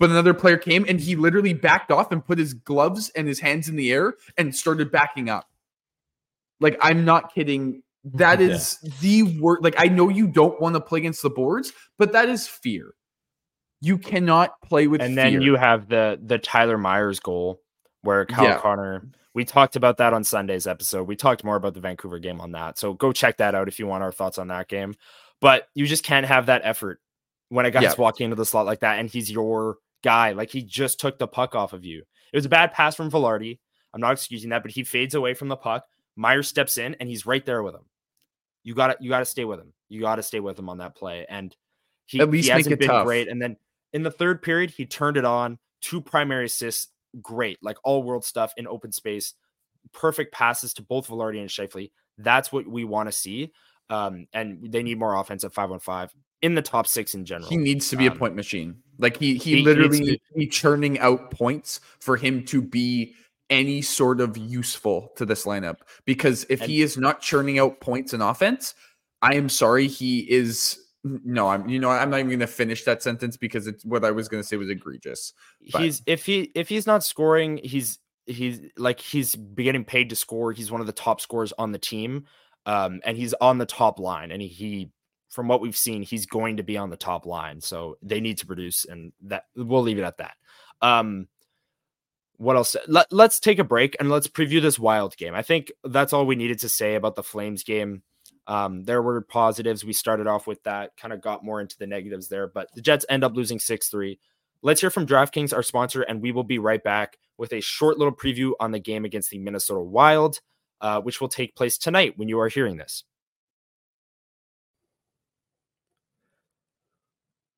but 0.00 0.08
another 0.08 0.32
player 0.32 0.56
came 0.56 0.86
and 0.88 0.98
he 0.98 1.14
literally 1.14 1.52
backed 1.52 1.92
off 1.92 2.10
and 2.10 2.24
put 2.24 2.38
his 2.38 2.54
gloves 2.54 3.10
and 3.10 3.28
his 3.28 3.40
hands 3.40 3.68
in 3.68 3.76
the 3.76 3.92
air 3.92 4.14
and 4.38 4.56
started 4.56 4.90
backing 4.90 5.28
up. 5.28 5.46
Like, 6.58 6.78
I'm 6.80 7.04
not 7.04 7.34
kidding. 7.34 7.82
That 8.04 8.40
is 8.40 8.78
yeah. 8.82 8.90
the 9.00 9.22
word. 9.40 9.62
Like, 9.62 9.74
I 9.78 9.88
know 9.88 10.08
you 10.08 10.26
don't 10.26 10.60
want 10.60 10.74
to 10.74 10.80
play 10.80 11.00
against 11.00 11.22
the 11.22 11.30
boards, 11.30 11.72
but 11.98 12.12
that 12.12 12.28
is 12.28 12.46
fear. 12.46 12.94
You 13.80 13.98
cannot 13.98 14.60
play 14.62 14.86
with 14.86 15.00
and 15.00 15.14
fear. 15.14 15.24
then 15.24 15.42
you 15.42 15.56
have 15.56 15.88
the 15.88 16.18
the 16.22 16.38
Tyler 16.38 16.78
Myers 16.78 17.20
goal 17.20 17.60
where 18.02 18.24
Kyle 18.26 18.44
yeah. 18.44 18.58
Connor. 18.58 19.08
We 19.32 19.44
talked 19.44 19.76
about 19.76 19.98
that 19.98 20.12
on 20.12 20.24
Sunday's 20.24 20.66
episode. 20.66 21.06
We 21.06 21.14
talked 21.14 21.44
more 21.44 21.56
about 21.56 21.74
the 21.74 21.80
Vancouver 21.80 22.18
game 22.18 22.40
on 22.40 22.52
that. 22.52 22.78
So 22.78 22.94
go 22.94 23.12
check 23.12 23.36
that 23.36 23.54
out 23.54 23.68
if 23.68 23.78
you 23.78 23.86
want 23.86 24.02
our 24.02 24.12
thoughts 24.12 24.38
on 24.38 24.48
that 24.48 24.68
game. 24.68 24.96
But 25.40 25.68
you 25.74 25.86
just 25.86 26.02
can't 26.02 26.26
have 26.26 26.46
that 26.46 26.62
effort 26.64 27.00
when 27.48 27.64
a 27.64 27.70
guy's 27.70 27.82
yeah. 27.82 27.94
walking 27.96 28.24
into 28.24 28.36
the 28.36 28.44
slot 28.44 28.66
like 28.66 28.80
that 28.80 28.98
and 28.98 29.08
he's 29.08 29.30
your 29.30 29.78
guy. 30.02 30.32
Like 30.32 30.50
he 30.50 30.62
just 30.62 30.98
took 30.98 31.18
the 31.18 31.28
puck 31.28 31.54
off 31.54 31.72
of 31.72 31.84
you. 31.84 32.02
It 32.32 32.36
was 32.36 32.44
a 32.44 32.50
bad 32.50 32.72
pass 32.72 32.96
from 32.96 33.10
Vilardi. 33.10 33.58
I'm 33.94 34.00
not 34.00 34.12
excusing 34.12 34.50
that, 34.50 34.62
but 34.62 34.72
he 34.72 34.84
fades 34.84 35.14
away 35.14 35.34
from 35.34 35.48
the 35.48 35.56
puck. 35.56 35.84
Myers 36.16 36.48
steps 36.48 36.78
in 36.78 36.94
and 37.00 37.08
he's 37.08 37.26
right 37.26 37.44
there 37.44 37.62
with 37.62 37.74
him. 37.74 37.84
You 38.62 38.74
got 38.74 38.88
to 38.88 38.96
you 39.00 39.08
got 39.08 39.20
to 39.20 39.24
stay 39.24 39.44
with 39.44 39.58
him. 39.60 39.72
You 39.88 40.00
got 40.00 40.16
to 40.16 40.22
stay 40.22 40.40
with 40.40 40.58
him 40.58 40.68
on 40.68 40.78
that 40.78 40.94
play. 40.94 41.26
And 41.28 41.54
he, 42.06 42.20
At 42.20 42.30
least 42.30 42.46
he 42.48 42.52
hasn't 42.52 42.78
been 42.78 42.88
tough. 42.88 43.06
great. 43.06 43.28
And 43.28 43.40
then 43.40 43.56
in 43.92 44.02
the 44.02 44.10
third 44.10 44.42
period, 44.42 44.70
he 44.70 44.86
turned 44.86 45.16
it 45.16 45.24
on. 45.24 45.58
Two 45.80 46.00
primary 46.00 46.44
assists, 46.46 46.88
great, 47.22 47.58
like 47.62 47.78
all 47.84 48.02
world 48.02 48.24
stuff 48.24 48.52
in 48.56 48.66
open 48.66 48.92
space. 48.92 49.32
Perfect 49.92 50.32
passes 50.32 50.74
to 50.74 50.82
both 50.82 51.08
Vilardi 51.08 51.40
and 51.40 51.48
Scheifele. 51.48 51.90
That's 52.18 52.52
what 52.52 52.66
we 52.66 52.84
want 52.84 53.08
to 53.08 53.12
see. 53.12 53.52
Um, 53.88 54.26
and 54.34 54.70
they 54.70 54.82
need 54.82 54.98
more 54.98 55.14
offense 55.14 55.42
at 55.42 55.52
five 55.54 55.70
on 55.72 55.80
five. 55.80 56.12
in 56.42 56.54
the 56.54 56.62
top 56.62 56.86
six 56.86 57.14
in 57.14 57.24
general. 57.24 57.48
He 57.50 57.56
needs 57.56 57.88
to 57.90 57.96
be 57.96 58.06
a 58.06 58.10
Um, 58.10 58.18
point 58.18 58.34
machine. 58.36 58.82
Like 58.98 59.16
he 59.16 59.36
he, 59.36 59.56
he 59.56 59.62
literally 59.62 59.98
to- 59.98 60.04
needs 60.04 60.22
to 60.32 60.34
be 60.38 60.46
churning 60.46 60.98
out 60.98 61.30
points 61.30 61.80
for 62.00 62.16
him 62.16 62.44
to 62.46 62.60
be 62.62 63.14
any 63.50 63.82
sort 63.82 64.20
of 64.20 64.36
useful 64.38 65.12
to 65.16 65.26
this 65.26 65.44
lineup. 65.44 65.78
Because 66.04 66.46
if 66.48 66.60
he 66.60 66.82
is 66.82 66.96
not 66.96 67.20
churning 67.20 67.58
out 67.58 67.80
points 67.80 68.14
in 68.14 68.22
offense, 68.22 68.74
I 69.20 69.34
am 69.34 69.48
sorry, 69.48 69.88
he 69.88 70.20
is 70.30 70.78
no, 71.02 71.48
I'm 71.48 71.68
you 71.68 71.78
know, 71.78 71.90
I'm 71.90 72.10
not 72.10 72.20
even 72.20 72.30
gonna 72.30 72.46
finish 72.46 72.84
that 72.84 73.02
sentence 73.02 73.36
because 73.36 73.66
it's 73.66 73.84
what 73.84 74.04
I 74.04 74.10
was 74.10 74.28
gonna 74.28 74.42
say 74.44 74.56
was 74.56 74.70
egregious. 74.70 75.32
but- 75.72 75.82
he's 75.82 76.02
if 76.06 76.24
he 76.24 76.52
if 76.54 76.68
he's 76.68 76.86
not 76.86 77.04
scoring, 77.04 77.58
he's 77.62 77.98
he's 78.26 78.60
like 78.76 79.00
he's 79.00 79.34
getting 79.34 79.84
paid 79.84 80.10
to 80.10 80.16
score. 80.16 80.52
He's 80.52 80.70
one 80.70 80.80
of 80.80 80.86
the 80.86 80.92
top 80.92 81.20
scorers 81.20 81.52
on 81.58 81.72
the 81.72 81.78
team, 81.78 82.26
um, 82.66 83.00
and 83.04 83.16
he's 83.16 83.34
on 83.34 83.58
the 83.58 83.66
top 83.66 83.98
line. 83.98 84.30
And 84.30 84.40
he, 84.42 84.48
he, 84.48 84.90
from 85.28 85.48
what 85.48 85.60
we've 85.60 85.76
seen, 85.76 86.02
he's 86.02 86.26
going 86.26 86.56
to 86.58 86.62
be 86.62 86.76
on 86.76 86.90
the 86.90 86.96
top 86.96 87.26
line. 87.26 87.60
So 87.60 87.96
they 88.02 88.20
need 88.20 88.38
to 88.38 88.46
produce, 88.46 88.84
and 88.84 89.12
that 89.22 89.44
we'll 89.56 89.82
leave 89.82 89.98
it 89.98 90.04
at 90.04 90.18
that. 90.18 90.34
Um, 90.82 91.28
what 92.40 92.56
else? 92.56 92.74
Let, 92.88 93.12
let's 93.12 93.38
take 93.38 93.58
a 93.58 93.64
break 93.64 93.94
and 94.00 94.08
let's 94.08 94.26
preview 94.26 94.62
this 94.62 94.78
wild 94.78 95.14
game. 95.18 95.34
I 95.34 95.42
think 95.42 95.70
that's 95.84 96.14
all 96.14 96.24
we 96.24 96.36
needed 96.36 96.60
to 96.60 96.70
say 96.70 96.94
about 96.94 97.14
the 97.14 97.22
Flames 97.22 97.64
game. 97.64 98.02
Um, 98.46 98.82
there 98.84 99.02
were 99.02 99.20
positives. 99.20 99.84
We 99.84 99.92
started 99.92 100.26
off 100.26 100.46
with 100.46 100.62
that, 100.62 100.96
kind 100.96 101.12
of 101.12 101.20
got 101.20 101.44
more 101.44 101.60
into 101.60 101.76
the 101.76 101.86
negatives 101.86 102.28
there, 102.28 102.48
but 102.48 102.68
the 102.74 102.80
Jets 102.80 103.04
end 103.10 103.24
up 103.24 103.36
losing 103.36 103.58
6 103.58 103.88
3. 103.88 104.18
Let's 104.62 104.80
hear 104.80 104.88
from 104.88 105.06
DraftKings, 105.06 105.52
our 105.52 105.62
sponsor, 105.62 106.00
and 106.00 106.22
we 106.22 106.32
will 106.32 106.44
be 106.44 106.58
right 106.58 106.82
back 106.82 107.18
with 107.36 107.52
a 107.52 107.60
short 107.60 107.98
little 107.98 108.14
preview 108.14 108.52
on 108.58 108.70
the 108.70 108.78
game 108.78 109.04
against 109.04 109.28
the 109.28 109.38
Minnesota 109.38 109.80
Wild, 109.80 110.40
uh, 110.80 111.02
which 111.02 111.20
will 111.20 111.28
take 111.28 111.54
place 111.54 111.76
tonight 111.76 112.14
when 112.16 112.30
you 112.30 112.40
are 112.40 112.48
hearing 112.48 112.78
this. 112.78 113.04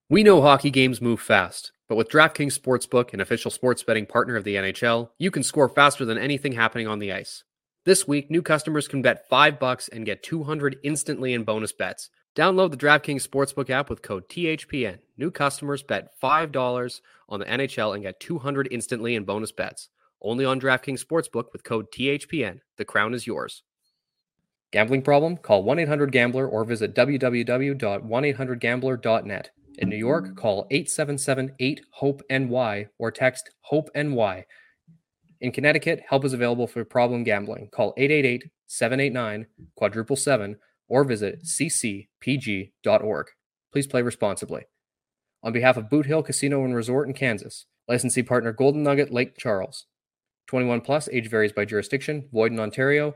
We 0.08 0.24
know 0.24 0.42
hockey 0.42 0.70
games 0.70 1.00
move 1.00 1.20
fast, 1.20 1.70
but 1.92 1.96
with 1.96 2.08
DraftKings 2.08 2.58
Sportsbook, 2.58 3.12
an 3.12 3.20
official 3.20 3.50
sports 3.50 3.82
betting 3.82 4.06
partner 4.06 4.34
of 4.34 4.44
the 4.44 4.54
NHL, 4.54 5.10
you 5.18 5.30
can 5.30 5.42
score 5.42 5.68
faster 5.68 6.06
than 6.06 6.16
anything 6.16 6.52
happening 6.52 6.88
on 6.88 7.00
the 7.00 7.12
ice. 7.12 7.44
This 7.84 8.08
week, 8.08 8.30
new 8.30 8.40
customers 8.40 8.88
can 8.88 9.02
bet 9.02 9.28
5 9.28 9.60
bucks 9.60 9.88
and 9.88 10.06
get 10.06 10.22
200 10.22 10.78
instantly 10.84 11.34
in 11.34 11.44
bonus 11.44 11.74
bets. 11.74 12.08
Download 12.34 12.70
the 12.70 12.78
DraftKings 12.78 13.28
Sportsbook 13.28 13.68
app 13.68 13.90
with 13.90 14.00
code 14.00 14.26
THPN. 14.30 15.00
New 15.18 15.30
customers 15.30 15.82
bet 15.82 16.18
$5 16.18 17.00
on 17.28 17.40
the 17.40 17.44
NHL 17.44 17.92
and 17.92 18.02
get 18.02 18.20
200 18.20 18.68
instantly 18.70 19.14
in 19.14 19.24
bonus 19.24 19.52
bets. 19.52 19.90
Only 20.22 20.46
on 20.46 20.58
DraftKings 20.58 21.04
Sportsbook 21.04 21.52
with 21.52 21.62
code 21.62 21.92
THPN. 21.92 22.60
The 22.78 22.86
crown 22.86 23.12
is 23.12 23.26
yours. 23.26 23.64
Gambling 24.70 25.02
problem? 25.02 25.36
Call 25.36 25.62
1-800-GAMBLER 25.62 26.48
or 26.48 26.64
visit 26.64 26.94
www.1800gambler.net. 26.94 29.50
In 29.78 29.88
New 29.88 29.96
York, 29.96 30.36
call 30.36 30.66
877-8-HOPE-NY 30.70 32.86
or 32.98 33.10
text 33.10 33.50
HOPE-NY. 33.62 34.44
In 35.40 35.52
Connecticut, 35.52 36.02
help 36.08 36.24
is 36.24 36.34
available 36.34 36.66
for 36.66 36.84
problem 36.84 37.24
gambling. 37.24 37.68
Call 37.72 37.94
888-789 37.96 39.46
7 40.16 40.56
or 40.88 41.04
visit 41.04 41.42
ccpg.org. 41.44 43.26
Please 43.72 43.86
play 43.86 44.02
responsibly. 44.02 44.64
On 45.42 45.52
behalf 45.52 45.76
of 45.76 45.90
Boot 45.90 46.06
Hill 46.06 46.22
Casino 46.22 46.64
and 46.64 46.76
Resort 46.76 47.08
in 47.08 47.14
Kansas, 47.14 47.66
licensee 47.88 48.22
partner 48.22 48.52
Golden 48.52 48.82
Nugget 48.82 49.12
Lake 49.12 49.36
Charles. 49.36 49.86
21 50.46 50.82
plus, 50.82 51.08
age 51.10 51.28
varies 51.28 51.52
by 51.52 51.64
jurisdiction, 51.64 52.28
void 52.32 52.52
in 52.52 52.60
Ontario. 52.60 53.14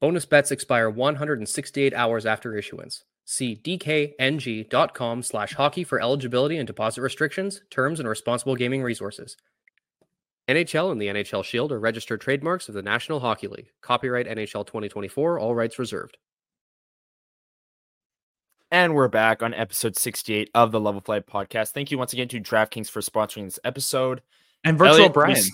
Bonus 0.00 0.24
bets 0.24 0.50
expire 0.50 0.88
168 0.88 1.92
hours 1.92 2.24
after 2.24 2.56
issuance. 2.56 3.04
See 3.30 3.54
dkng.com 3.54 5.22
slash 5.22 5.54
hockey 5.54 5.84
for 5.84 6.02
eligibility 6.02 6.56
and 6.56 6.66
deposit 6.66 7.00
restrictions, 7.00 7.60
terms, 7.70 8.00
and 8.00 8.08
responsible 8.08 8.56
gaming 8.56 8.82
resources. 8.82 9.36
NHL 10.48 10.90
and 10.90 11.00
the 11.00 11.06
NHL 11.06 11.44
Shield 11.44 11.70
are 11.70 11.78
registered 11.78 12.20
trademarks 12.20 12.68
of 12.68 12.74
the 12.74 12.82
National 12.82 13.20
Hockey 13.20 13.46
League. 13.46 13.68
Copyright 13.82 14.26
NHL 14.26 14.66
2024, 14.66 15.38
all 15.38 15.54
rights 15.54 15.78
reserved. 15.78 16.16
And 18.72 18.96
we're 18.96 19.06
back 19.06 19.44
on 19.44 19.54
episode 19.54 19.96
68 19.96 20.50
of 20.52 20.72
the 20.72 20.80
Level 20.80 21.00
Flight 21.00 21.28
podcast. 21.28 21.70
Thank 21.70 21.92
you 21.92 21.98
once 21.98 22.12
again 22.12 22.26
to 22.26 22.40
DraftKings 22.40 22.90
for 22.90 23.00
sponsoring 23.00 23.44
this 23.44 23.60
episode. 23.62 24.22
And 24.64 24.76
virtual 24.76 24.96
Elliot, 24.96 25.12
Brian. 25.12 25.44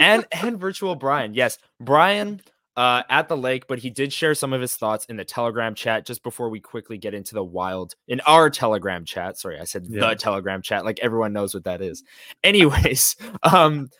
and 0.00 0.26
and 0.32 0.58
virtual 0.58 0.96
Brian. 0.96 1.32
Yes, 1.32 1.58
Brian 1.80 2.40
uh, 2.78 3.02
at 3.10 3.28
the 3.28 3.36
lake, 3.36 3.66
but 3.66 3.80
he 3.80 3.90
did 3.90 4.12
share 4.12 4.36
some 4.36 4.52
of 4.52 4.60
his 4.60 4.76
thoughts 4.76 5.04
in 5.06 5.16
the 5.16 5.24
Telegram 5.24 5.74
chat 5.74 6.06
just 6.06 6.22
before 6.22 6.48
we 6.48 6.60
quickly 6.60 6.96
get 6.96 7.12
into 7.12 7.34
the 7.34 7.42
wild 7.42 7.96
in 8.06 8.20
our 8.20 8.48
Telegram 8.48 9.04
chat. 9.04 9.36
Sorry, 9.36 9.58
I 9.58 9.64
said 9.64 9.86
Yeah. 9.88 10.10
the 10.10 10.14
Telegram 10.14 10.62
chat, 10.62 10.84
like 10.84 11.00
everyone 11.00 11.32
knows 11.32 11.54
what 11.54 11.64
that 11.64 11.82
is. 11.82 12.04
Anyways, 12.44 13.16
um, 13.42 13.90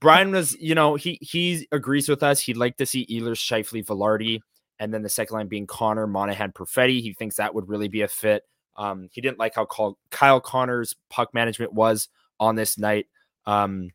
Brian 0.00 0.30
was, 0.30 0.56
you 0.58 0.74
know, 0.74 0.94
he 0.94 1.18
he 1.20 1.68
agrees 1.72 2.08
with 2.08 2.22
us. 2.22 2.40
He'd 2.40 2.56
like 2.56 2.78
to 2.78 2.86
see 2.86 3.04
Ehlers, 3.10 3.36
Scheifele, 3.36 3.84
Vilardi, 3.84 4.40
and 4.78 4.94
then 4.94 5.02
the 5.02 5.10
second 5.10 5.36
line 5.36 5.48
being 5.48 5.66
Connor, 5.66 6.06
Monahan, 6.06 6.52
Perfetti. 6.52 7.02
He 7.02 7.12
thinks 7.12 7.36
that 7.36 7.54
would 7.54 7.68
really 7.68 7.88
be 7.88 8.00
a 8.00 8.08
fit. 8.08 8.44
Um, 8.76 9.10
he 9.12 9.20
didn't 9.20 9.38
like 9.38 9.54
how 9.56 9.66
Kyle, 9.66 9.98
Kyle 10.10 10.40
Connor's 10.40 10.96
puck 11.10 11.34
management 11.34 11.74
was 11.74 12.08
on 12.40 12.54
this 12.56 12.78
night. 12.78 13.08
Um, 13.44 13.90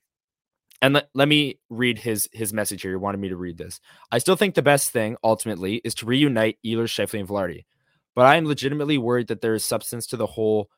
and 0.81 0.95
let, 0.95 1.09
let 1.13 1.27
me 1.27 1.59
read 1.69 1.99
his 1.99 2.29
his 2.31 2.53
message 2.53 2.81
here. 2.81 2.91
He 2.91 2.97
wanted 2.97 3.19
me 3.19 3.29
to 3.29 3.35
read 3.35 3.57
this. 3.57 3.79
I 4.11 4.17
still 4.17 4.35
think 4.35 4.55
the 4.55 4.61
best 4.61 4.91
thing 4.91 5.17
ultimately 5.23 5.75
is 5.83 5.95
to 5.95 6.05
reunite 6.05 6.57
Ehlers, 6.65 6.89
Scheifele, 6.89 7.19
and 7.19 7.29
Vilardi. 7.29 7.65
But 8.15 8.25
I 8.25 8.35
am 8.35 8.45
legitimately 8.45 8.97
worried 8.97 9.27
that 9.27 9.41
there 9.41 9.53
is 9.53 9.63
substance 9.63 10.07
to 10.07 10.17
the 10.17 10.27
whole 10.27 10.69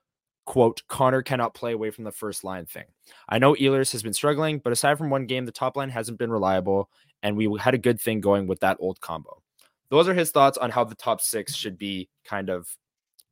quote 0.45 0.83
Connor 0.87 1.21
cannot 1.21 1.53
play 1.53 1.71
away 1.71 1.89
from 1.89 2.03
the 2.03 2.11
first 2.11 2.43
line 2.43 2.65
thing. 2.65 2.85
I 3.29 3.39
know 3.39 3.55
Ehlers 3.55 3.91
has 3.93 4.03
been 4.03 4.13
struggling, 4.13 4.59
but 4.59 4.73
aside 4.73 4.97
from 4.97 5.09
one 5.09 5.25
game, 5.25 5.45
the 5.45 5.51
top 5.51 5.77
line 5.77 5.89
hasn't 5.89 6.19
been 6.19 6.31
reliable, 6.31 6.89
and 7.21 7.37
we 7.37 7.49
had 7.59 7.73
a 7.73 7.79
good 7.79 7.99
thing 7.99 8.21
going 8.21 8.47
with 8.47 8.59
that 8.59 8.77
old 8.79 8.99
combo. 9.01 9.41
Those 9.89 10.07
are 10.07 10.13
his 10.13 10.31
thoughts 10.31 10.57
on 10.57 10.71
how 10.71 10.83
the 10.83 10.95
top 10.95 11.21
six 11.21 11.55
should 11.55 11.77
be 11.77 12.09
kind 12.25 12.49
of 12.49 12.67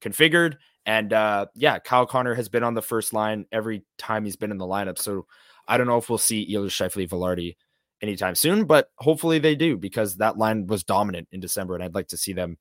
configured. 0.01 0.57
And 0.85 1.13
uh, 1.13 1.47
yeah, 1.55 1.79
Kyle 1.79 2.05
Connor 2.05 2.33
has 2.33 2.49
been 2.49 2.63
on 2.63 2.73
the 2.73 2.81
first 2.81 3.13
line 3.13 3.45
every 3.51 3.83
time 3.97 4.25
he's 4.25 4.35
been 4.35 4.51
in 4.51 4.57
the 4.57 4.65
lineup. 4.65 4.97
So 4.97 5.25
I 5.67 5.77
don't 5.77 5.87
know 5.87 5.97
if 5.97 6.09
we'll 6.09 6.17
see 6.17 6.53
Ehlers, 6.53 6.67
Scheifele, 6.69 7.07
Vilardi 7.09 7.55
anytime 8.01 8.35
soon, 8.35 8.65
but 8.65 8.89
hopefully 8.97 9.39
they 9.39 9.55
do 9.55 9.77
because 9.77 10.17
that 10.17 10.37
line 10.37 10.67
was 10.67 10.83
dominant 10.83 11.27
in 11.31 11.39
December, 11.39 11.75
and 11.75 11.83
I'd 11.83 11.95
like 11.95 12.07
to 12.09 12.17
see 12.17 12.33
them 12.33 12.57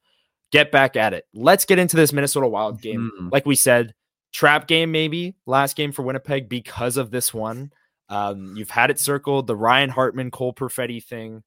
get 0.52 0.70
back 0.70 0.96
at 0.96 1.14
it. 1.14 1.24
Let's 1.32 1.64
get 1.64 1.78
into 1.78 1.96
this 1.96 2.12
Minnesota 2.12 2.48
Wild 2.48 2.80
game. 2.82 3.10
Mhm. 3.20 3.32
Like 3.32 3.46
we 3.46 3.54
said, 3.56 3.94
trap 4.32 4.66
game 4.66 4.90
maybe 4.90 5.34
last 5.46 5.76
game 5.76 5.92
for 5.92 6.02
Winnipeg 6.02 6.48
because 6.48 6.96
of 6.96 7.10
this 7.10 7.32
one. 7.32 7.72
Um, 8.08 8.54
you've 8.56 8.70
had 8.70 8.90
it 8.90 8.98
circled 8.98 9.46
the 9.46 9.56
Ryan 9.56 9.90
Hartman 9.90 10.30
Cole 10.30 10.52
Perfetti 10.52 11.02
thing. 11.02 11.42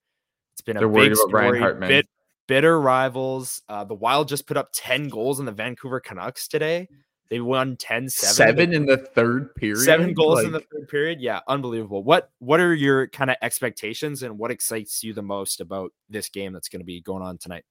It's 0.54 0.62
been 0.62 0.78
a 0.78 0.80
They're 0.80 0.90
big 0.90 1.16
story. 1.16 1.60
Hartman. 1.60 1.90
Bit, 1.90 2.08
bitter 2.48 2.80
rivals. 2.80 3.62
Uh, 3.68 3.84
the 3.84 3.94
Wild 3.96 4.28
just 4.30 4.48
put 4.48 4.56
up 4.58 4.70
10 4.74 5.10
goals 5.10 5.40
in 5.40 5.46
the 5.46 5.52
Vancouver 5.52 6.00
Canucks 6.00 6.48
today. 6.48 6.88
They 7.30 7.40
won 7.40 7.78
10 7.78 8.10
7. 8.10 8.34
Seven 8.36 8.74
in 8.74 8.86
the 8.86 8.98
third 8.98 9.56
period. 9.56 9.84
Seven 9.84 10.14
goals 10.14 10.44
in 10.44 10.52
the 10.52 10.60
third 10.60 10.88
period. 10.88 11.22
Yeah, 11.22 11.40
unbelievable. 11.48 12.04
What 12.04 12.30
what 12.40 12.60
are 12.60 12.74
your 12.74 13.08
kind 13.08 13.32
of 13.32 13.38
expectations 13.42 14.24
and 14.24 14.38
what 14.38 14.52
excites 14.52 15.04
you 15.04 15.14
the 15.14 15.24
most 15.24 15.62
about 15.62 15.92
this 16.10 16.30
game 16.30 16.54
that's 16.54 16.70
going 16.70 16.82
to 16.82 16.86
be 16.86 17.02
going 17.02 17.24
on 17.24 17.38
tonight? 17.38 17.64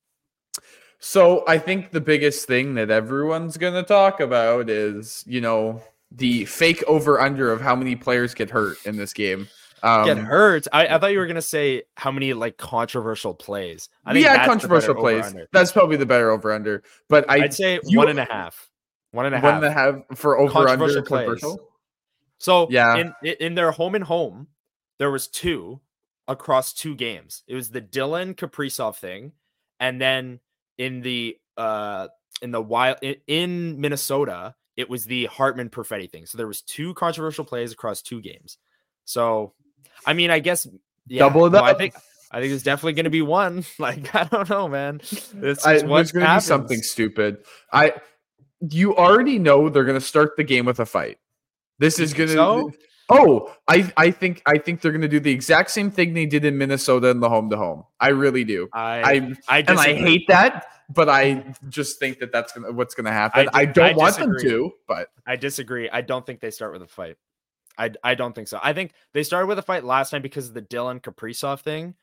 So 0.99 1.45
I 1.47 1.59
think 1.59 1.91
the 1.91 2.01
biggest 2.01 2.47
thing 2.47 2.75
that 2.75 2.91
everyone's 2.91 3.57
going 3.57 3.75
to 3.75 3.83
talk 3.83 4.21
about 4.21 4.71
is, 4.71 5.25
you 5.27 5.41
know, 5.41 5.83
the 6.11 6.45
fake 6.45 6.83
over 6.87 7.21
under 7.21 7.53
of 7.53 7.61
how 7.61 7.75
many 7.75 7.97
players 7.97 8.35
get 8.35 8.51
hurt 8.51 8.79
in 8.87 8.97
this 8.97 9.13
game. 9.13 9.49
Um, 9.83 10.07
Get 10.07 10.19
hurt. 10.19 10.69
I, 10.73 10.87
I 10.87 10.99
thought 10.99 11.11
you 11.11 11.19
were 11.19 11.27
gonna 11.27 11.43
say 11.43 11.83
how 11.97 12.13
many 12.13 12.35
like 12.35 12.57
controversial 12.57 13.35
plays. 13.35 13.89
I 14.07 14.13
think 14.13 14.25
yeah, 14.25 14.47
controversial 14.47 14.95
plays. 14.95 15.35
That's 15.53 15.73
probably 15.73 15.97
the 15.97 16.07
better 16.07 16.31
over 16.31 16.53
under. 16.53 16.85
But 17.09 17.29
I 17.29 17.39
I'd 17.45 17.55
say 17.55 17.81
you- 17.85 17.99
one 17.99 18.09
and 18.09 18.21
a 18.21 18.25
half. 18.25 18.71
One 19.13 19.27
and 19.27 19.35
a 19.35 19.39
half. 19.39 19.45
one 19.45 19.55
and 19.57 19.65
a 19.65 19.73
half 19.73 20.19
for 20.19 20.39
over 20.39 20.51
under 20.59 20.69
Controversial 20.69 21.03
plays. 21.03 21.27
controversial. 21.27 21.69
So 22.39 22.67
Yeah. 22.71 22.97
in 22.97 23.15
in- 23.23 23.37
in 23.41 23.55
their 23.55 23.71
home 23.71 23.95
and 23.95 24.05
home, 24.05 24.49
there 24.99 25.11
was 25.11 25.29
two 25.29 25.81
across 26.29 26.73
two 26.73 26.95
games. 26.95 27.43
It 27.47 27.55
was 27.55 27.71
the 27.71 27.81
Dylan 27.83 28.35
Kaprizov 28.35 28.97
thing, 28.97 29.33
and 29.81 30.01
then 30.01 30.41
in 30.79 31.03
the 31.03 31.39
uh 31.57 32.09
in 32.41 32.51
the 32.51 32.63
wild 32.63 32.97
in, 33.03 33.17
in 33.27 33.81
Minnesota, 33.81 34.55
it 34.77 34.89
was 34.89 35.05
the 35.05 35.27
Hartman 35.27 35.69
Perfetti 35.69 36.11
thing. 36.11 36.27
So 36.27 36.39
there 36.39 36.47
was 36.47 36.63
two 36.63 36.95
controversial 36.95 37.45
plays 37.45 37.73
across 37.73 38.01
two 38.03 38.21
games. 38.23 38.59
So 39.05 39.53
I 40.07 40.15
mean, 40.15 40.31
I 40.31 40.39
guess 40.39 40.67
yeah, 41.07 41.19
Double 41.21 41.47
it 41.47 41.51
no, 41.51 41.63
I 41.63 41.75
think 41.75 41.95
I 42.31 42.41
think 42.41 42.51
there's 42.51 42.63
definitely 42.63 42.95
going 42.95 43.05
to 43.05 43.11
be 43.11 43.21
one. 43.23 43.65
Like 43.79 44.15
I 44.15 44.25
don't 44.25 44.49
know, 44.49 44.67
man. 44.69 45.01
It's 45.03 45.67
I, 45.67 45.75
just 45.75 45.87
what 45.87 45.97
there's 45.99 46.13
going 46.13 46.27
to 46.27 46.35
be 46.35 46.41
something 46.41 46.81
stupid. 46.83 47.45
I 47.73 47.93
you 48.71 48.97
already 48.97 49.39
know 49.39 49.69
they're 49.69 49.85
going 49.85 49.99
to 49.99 50.05
start 50.05 50.37
the 50.37 50.45
game 50.45 50.67
with 50.67 50.81
a 50.81 50.87
fight. 50.87 51.19
This 51.79 51.99
is 51.99 52.15
going 52.15 52.29
to. 52.29 52.35
so? 52.35 52.73
Oh, 53.11 53.55
I 53.69 53.91
I 53.97 54.11
think 54.11 54.43
I 54.47 54.59
think 54.59 54.81
they're 54.81 54.93
going 54.93 55.03
to 55.03 55.09
do 55.09 55.21
the 55.21 55.33
exact 55.33 55.71
same 55.71 55.91
thing 55.91 56.15
they 56.15 56.27
did 56.27 56.45
in 56.45 56.57
Minnesota 56.57 57.09
in 57.09 57.21
the 57.21 57.29
home 57.29 57.51
to 57.51 57.57
home. 57.57 57.85
I 58.01 58.09
really 58.09 58.45
do. 58.45 58.69
I 58.73 59.03
I 59.49 59.59
I 59.59 59.59
and 59.67 59.79
I 59.79 59.95
hate 59.95 60.27
that, 60.29 60.67
but 60.89 61.09
I 61.09 61.55
just 61.69 61.99
think 61.99 62.21
that 62.21 62.33
that's 62.33 62.53
gonna, 62.53 62.73
what's 62.73 62.95
going 62.95 63.07
to 63.07 63.13
happen. 63.13 63.49
I 63.53 63.61
I, 63.61 63.65
don't 63.67 63.95
I 63.95 63.97
want 63.97 64.17
them 64.17 64.35
to, 64.41 64.73
but 64.87 65.09
I 65.27 65.37
disagree. 65.37 65.91
I 65.91 66.01
don't 66.01 66.25
think 66.25 66.41
they 66.41 66.51
start 66.51 66.73
with 66.73 66.83
a 66.83 66.87
fight. 66.87 67.17
I 67.77 67.91
I 68.05 68.15
don't 68.15 68.35
think 68.35 68.49
so. 68.49 68.61
I 68.63 68.73
think 68.73 68.93
they 69.13 69.25
started 69.25 69.47
with 69.47 69.59
a 69.59 69.63
fight 69.63 69.85
last 69.85 70.11
time 70.11 70.23
because 70.23 70.49
of 70.49 70.55
the 70.55 70.63
Dylan 70.63 71.03
Kaprizov 71.03 71.61
thing. 71.61 71.95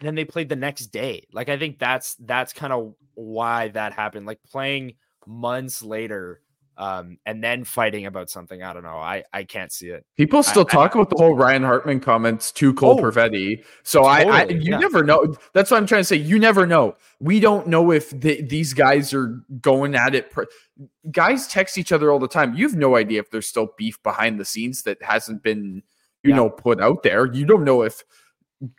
Then 0.00 0.14
they 0.14 0.26
played 0.26 0.50
the 0.50 0.56
next 0.56 0.88
day. 0.88 1.26
Like 1.32 1.48
I 1.48 1.58
think 1.58 1.78
that's 1.78 2.14
that's 2.16 2.52
kind 2.52 2.72
of 2.72 2.94
why 3.14 3.68
that 3.68 3.94
happened. 3.94 4.26
Like 4.26 4.38
playing 4.50 4.94
months 5.26 5.82
later 5.82 6.40
um 6.78 7.18
and 7.26 7.44
then 7.44 7.64
fighting 7.64 8.06
about 8.06 8.30
something. 8.30 8.62
I 8.62 8.72
don't 8.72 8.82
know. 8.82 8.96
I 8.96 9.24
I 9.34 9.44
can't 9.44 9.70
see 9.70 9.88
it. 9.90 10.06
people 10.16 10.42
still 10.42 10.64
I- 10.68 10.72
talk 10.72 10.94
about 10.94 11.10
the 11.10 11.16
whole 11.18 11.36
Ryan 11.36 11.62
Hartman 11.62 12.00
comments 12.00 12.50
to 12.52 12.72
Cole 12.72 12.98
Oh, 12.98 13.02
Perfetti. 13.02 13.62
So 13.82 14.04
I, 14.04 14.20
I, 14.22 14.44
you 14.46 14.70
yeah. 14.72 14.78
never 14.78 15.04
know. 15.04 15.34
That's 15.52 15.70
what 15.70 15.76
I'm 15.76 15.86
trying 15.86 16.00
to 16.00 16.04
say. 16.04 16.16
You 16.16 16.38
never 16.38 16.66
know. 16.66 16.96
We 17.20 17.40
don't 17.40 17.66
know 17.66 17.92
if 17.92 18.08
the, 18.18 18.40
these 18.40 18.72
guys 18.72 19.12
are 19.12 19.38
going 19.60 19.94
at 19.94 20.14
it. 20.14 20.30
Pr- 20.30 20.44
guys 21.10 21.46
text 21.46 21.76
each 21.76 21.92
other 21.92 22.10
all 22.10 22.18
the 22.18 22.26
time. 22.26 22.54
You 22.54 22.66
have 22.66 22.76
no 22.76 22.96
idea 22.96 23.20
if 23.20 23.30
there's 23.30 23.46
still 23.46 23.68
beef 23.76 24.02
behind 24.02 24.40
the 24.40 24.44
scenes 24.46 24.82
that 24.84 25.02
hasn't 25.02 25.42
been, 25.42 25.82
you 26.22 26.30
Yeah. 26.30 26.36
know, 26.36 26.48
put 26.50 26.80
out 26.80 27.02
there. 27.02 27.26
You 27.30 27.44
don't 27.44 27.64
know 27.64 27.82
if 27.82 28.02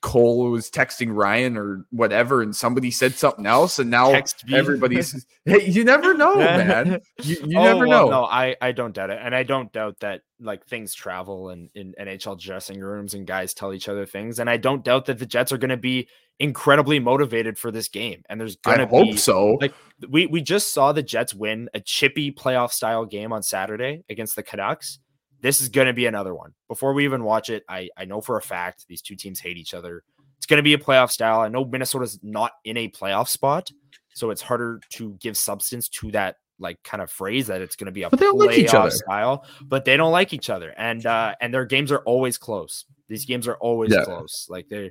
Cole 0.02 0.50
was 0.50 0.70
texting 0.72 1.14
Ryan 1.14 1.58
or 1.58 1.86
whatever, 1.92 2.42
and 2.42 2.56
somebody 2.56 2.90
said 2.90 3.16
something 3.16 3.46
else, 3.46 3.80
and 3.80 3.90
now 3.90 4.14
everybody's. 4.52 5.26
hey, 5.46 5.66
you 5.70 5.84
never 5.84 6.14
know, 6.14 6.36
man. 6.36 7.02
You, 7.22 7.36
you 7.46 7.60
Oh, 7.60 7.64
never 7.64 7.88
well, 7.88 8.06
know. 8.06 8.12
No, 8.22 8.26
I 8.26 8.56
I 8.62 8.72
don't 8.72 8.94
doubt 8.94 9.10
it, 9.10 9.20
and 9.22 9.36
I 9.36 9.44
don't 9.44 9.72
doubt 9.74 10.00
that 10.00 10.22
like 10.40 10.66
things 10.66 10.94
travel 10.94 11.50
and 11.50 11.70
in 11.76 11.94
NHL 12.00 12.40
dressing 12.40 12.80
rooms 12.80 13.14
and 13.14 13.28
guys 13.28 13.54
tell 13.54 13.74
each 13.74 13.90
other 13.90 14.06
things, 14.06 14.40
and 14.40 14.50
I 14.50 14.58
don't 14.58 14.84
doubt 14.84 15.06
that 15.06 15.20
the 15.20 15.26
Jets 15.26 15.52
are 15.52 15.58
going 15.58 15.70
to 15.70 15.78
be 15.78 16.08
incredibly 16.40 17.00
motivated 17.00 17.58
for 17.58 17.72
this 17.72 17.88
game, 17.90 18.24
and 18.30 18.40
there's 18.40 18.56
going 18.58 18.80
I 18.80 18.86
to 18.86 18.90
hope 18.90 19.06
be 19.12 19.18
so. 19.18 19.58
like 19.62 19.74
we 20.10 20.28
we 20.28 20.42
just 20.42 20.74
saw 20.74 20.92
the 20.94 21.04
Jets 21.04 21.34
win 21.34 21.70
a 21.74 21.80
chippy 21.80 22.32
playoff 22.32 22.72
style 22.72 23.06
game 23.06 23.34
on 23.34 23.44
Saturday 23.44 24.04
against 24.10 24.36
the 24.36 24.44
Canucks. 24.44 25.00
This 25.44 25.62
is 25.62 25.70
going 25.70 25.88
to 25.88 25.94
be 25.94 26.08
another 26.08 26.34
one. 26.34 26.54
Before 26.68 26.94
we 26.94 27.04
even 27.04 27.24
watch 27.24 27.50
it, 27.52 27.64
I 27.70 27.90
I 27.96 28.06
know 28.06 28.22
for 28.22 28.38
a 28.38 28.42
fact 28.42 28.86
these 28.88 29.02
two 29.04 29.16
teams 29.16 29.40
hate 29.40 29.58
each 29.58 29.74
other. 29.76 30.04
It's 30.38 30.48
going 30.48 30.58
to 30.58 30.64
be 30.64 30.74
a 30.74 30.78
playoff 30.78 31.12
style. 31.12 31.42
I 31.42 31.50
know 31.50 31.64
Minnesota's 31.66 32.18
not 32.24 32.54
in 32.66 32.78
a 32.78 32.90
playoff 32.90 33.28
spot, 33.28 33.72
so 34.16 34.32
it's 34.32 34.42
harder 34.42 34.80
to 34.94 35.16
give 35.22 35.38
substance 35.38 35.88
to 35.90 36.12
that 36.12 36.38
like 36.60 36.82
kind 36.84 37.04
of 37.04 37.12
phrase 37.12 37.48
that 37.48 37.62
it's 37.62 37.76
going 37.76 37.86
to 37.88 37.92
be 37.92 38.04
a 38.04 38.10
But 38.10 38.20
they 38.20 38.26
don't 38.26 38.40
like 38.40 38.58
each 38.58 38.68
playoff 38.72 38.80
other. 38.86 38.90
style. 38.92 39.46
But 39.70 39.86
they 39.86 39.98
don't 39.98 40.12
like 40.14 40.34
each 40.34 40.50
other, 40.50 40.74
and 40.78 41.06
uh 41.06 41.36
and 41.42 41.54
their 41.54 41.66
games 41.66 41.92
are 41.92 42.00
always 42.06 42.38
close. 42.38 42.86
These 43.10 43.26
games 43.26 43.48
are 43.48 43.56
always 43.58 43.92
Yeah. 43.92 44.06
close. 44.06 44.48
Like 44.50 44.70
they. 44.70 44.90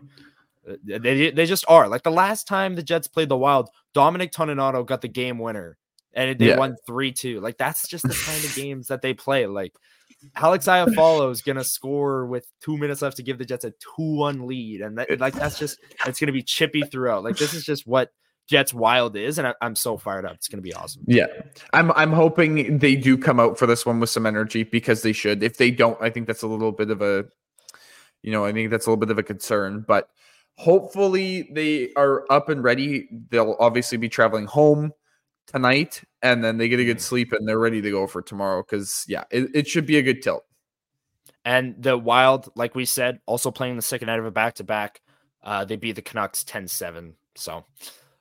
They, 0.85 1.31
they 1.33 1.47
just 1.47 1.65
are 1.67 1.89
like 1.89 2.05
the 2.05 2.13
last 2.13 2.47
time 2.47 2.77
the 2.77 2.85
Jets 2.85 3.09
played 3.09 3.29
the 3.29 3.37
Wild, 3.37 3.69
Dominic 3.95 4.31
Toninato 4.31 4.87
got 4.87 5.01
the 5.01 5.09
game 5.09 5.41
winner 5.41 5.77
and 6.13 6.39
they 6.39 6.51
Yeah. 6.51 6.57
won 6.57 6.77
3-2. 6.89 7.41
Like 7.41 7.59
that's 7.59 7.89
just 7.89 8.05
the 8.07 8.15
kind 8.15 8.45
of 8.45 8.55
games 8.55 8.87
that 8.87 9.03
they 9.03 9.13
play. 9.13 9.47
Like 9.49 9.73
Alex 10.37 10.67
Iafallo 10.67 11.31
is 11.33 11.43
gonna 11.43 11.65
score 11.65 12.27
with 12.27 12.47
two 12.61 12.77
minutes 12.77 13.03
left 13.03 13.17
to 13.17 13.23
give 13.23 13.39
the 13.39 13.45
Jets 13.45 13.65
a 13.65 13.73
2-1 13.99 14.47
lead. 14.47 14.81
And 14.81 14.99
that, 14.99 15.21
like 15.21 15.35
that's 15.35 15.59
just 15.59 15.79
it's 16.07 16.21
gonna 16.21 16.33
be 16.33 16.43
chippy 16.43 16.83
throughout. 16.83 17.25
Like 17.25 17.37
this 17.37 17.55
is 17.55 17.65
just 17.65 17.87
what 17.87 18.11
Jets 18.49 18.75
Wild 18.75 19.17
is, 19.17 19.39
and 19.39 19.47
I, 19.47 19.55
I'm 19.61 19.77
so 19.77 19.97
fired 19.97 20.25
up. 20.25 20.35
It's 20.35 20.49
gonna 20.49 20.63
be 20.63 20.75
awesome. 20.75 21.05
Yeah. 21.07 21.27
I'm 21.73 21.93
I'm 21.93 22.13
hoping 22.13 22.79
they 22.79 22.97
do 22.97 23.17
come 23.17 23.41
out 23.41 23.59
for 23.59 23.67
this 23.67 23.87
one 23.87 24.01
with 24.01 24.11
some 24.11 24.27
energy 24.27 24.63
because 24.63 25.03
they 25.03 25.13
should. 25.13 25.43
If 25.43 25.57
they 25.57 25.71
don't, 25.71 26.01
I 26.01 26.11
think 26.11 26.27
that's 26.27 26.43
a 26.43 26.49
little 26.49 26.73
bit 26.73 26.91
of 26.91 27.03
a 27.03 27.27
you 28.23 28.31
know, 28.31 28.45
I 28.45 28.53
think 28.53 28.71
that's 28.71 28.87
a 28.87 28.91
little 28.91 29.01
bit 29.01 29.11
of 29.11 29.19
a 29.19 29.23
concern, 29.23 29.85
but 29.87 30.09
hopefully 30.57 31.51
they 31.53 31.93
are 31.97 32.25
up 32.31 32.49
and 32.49 32.63
ready. 32.63 33.09
They'll 33.31 33.57
obviously 33.59 33.99
be 33.99 34.09
traveling 34.09 34.47
home 34.47 34.93
tonight 35.47 36.03
and 36.23 36.43
then 36.43 36.59
they 36.59 36.69
get 36.69 36.81
a 36.81 36.85
good 36.85 37.01
sleep 37.01 37.33
and 37.33 37.47
they're 37.47 37.59
ready 37.59 37.83
to 37.83 37.91
go 37.91 38.07
for 38.07 38.23
tomorrow 38.23 38.63
cuz 38.63 39.05
yeah, 39.09 39.25
it, 39.31 39.51
it 39.55 39.69
should 39.69 39.87
be 39.87 39.99
a 39.99 40.03
good 40.03 40.23
tilt. 40.23 40.45
And 41.45 41.83
the 41.83 41.99
Wild, 41.99 42.51
like 42.55 42.75
we 42.75 42.85
said, 42.85 43.21
also 43.27 43.51
playing 43.51 43.77
the 43.77 43.83
second 43.83 44.07
night 44.07 44.19
of 44.19 44.27
a 44.27 44.31
back 44.31 44.55
to 44.55 44.65
back. 44.65 45.03
Uh, 45.43 45.65
they 45.65 45.77
beat 45.77 45.97
the 45.97 46.03
Canucks 46.03 46.45
10 46.45 46.69
7. 46.69 47.15
So 47.35 47.65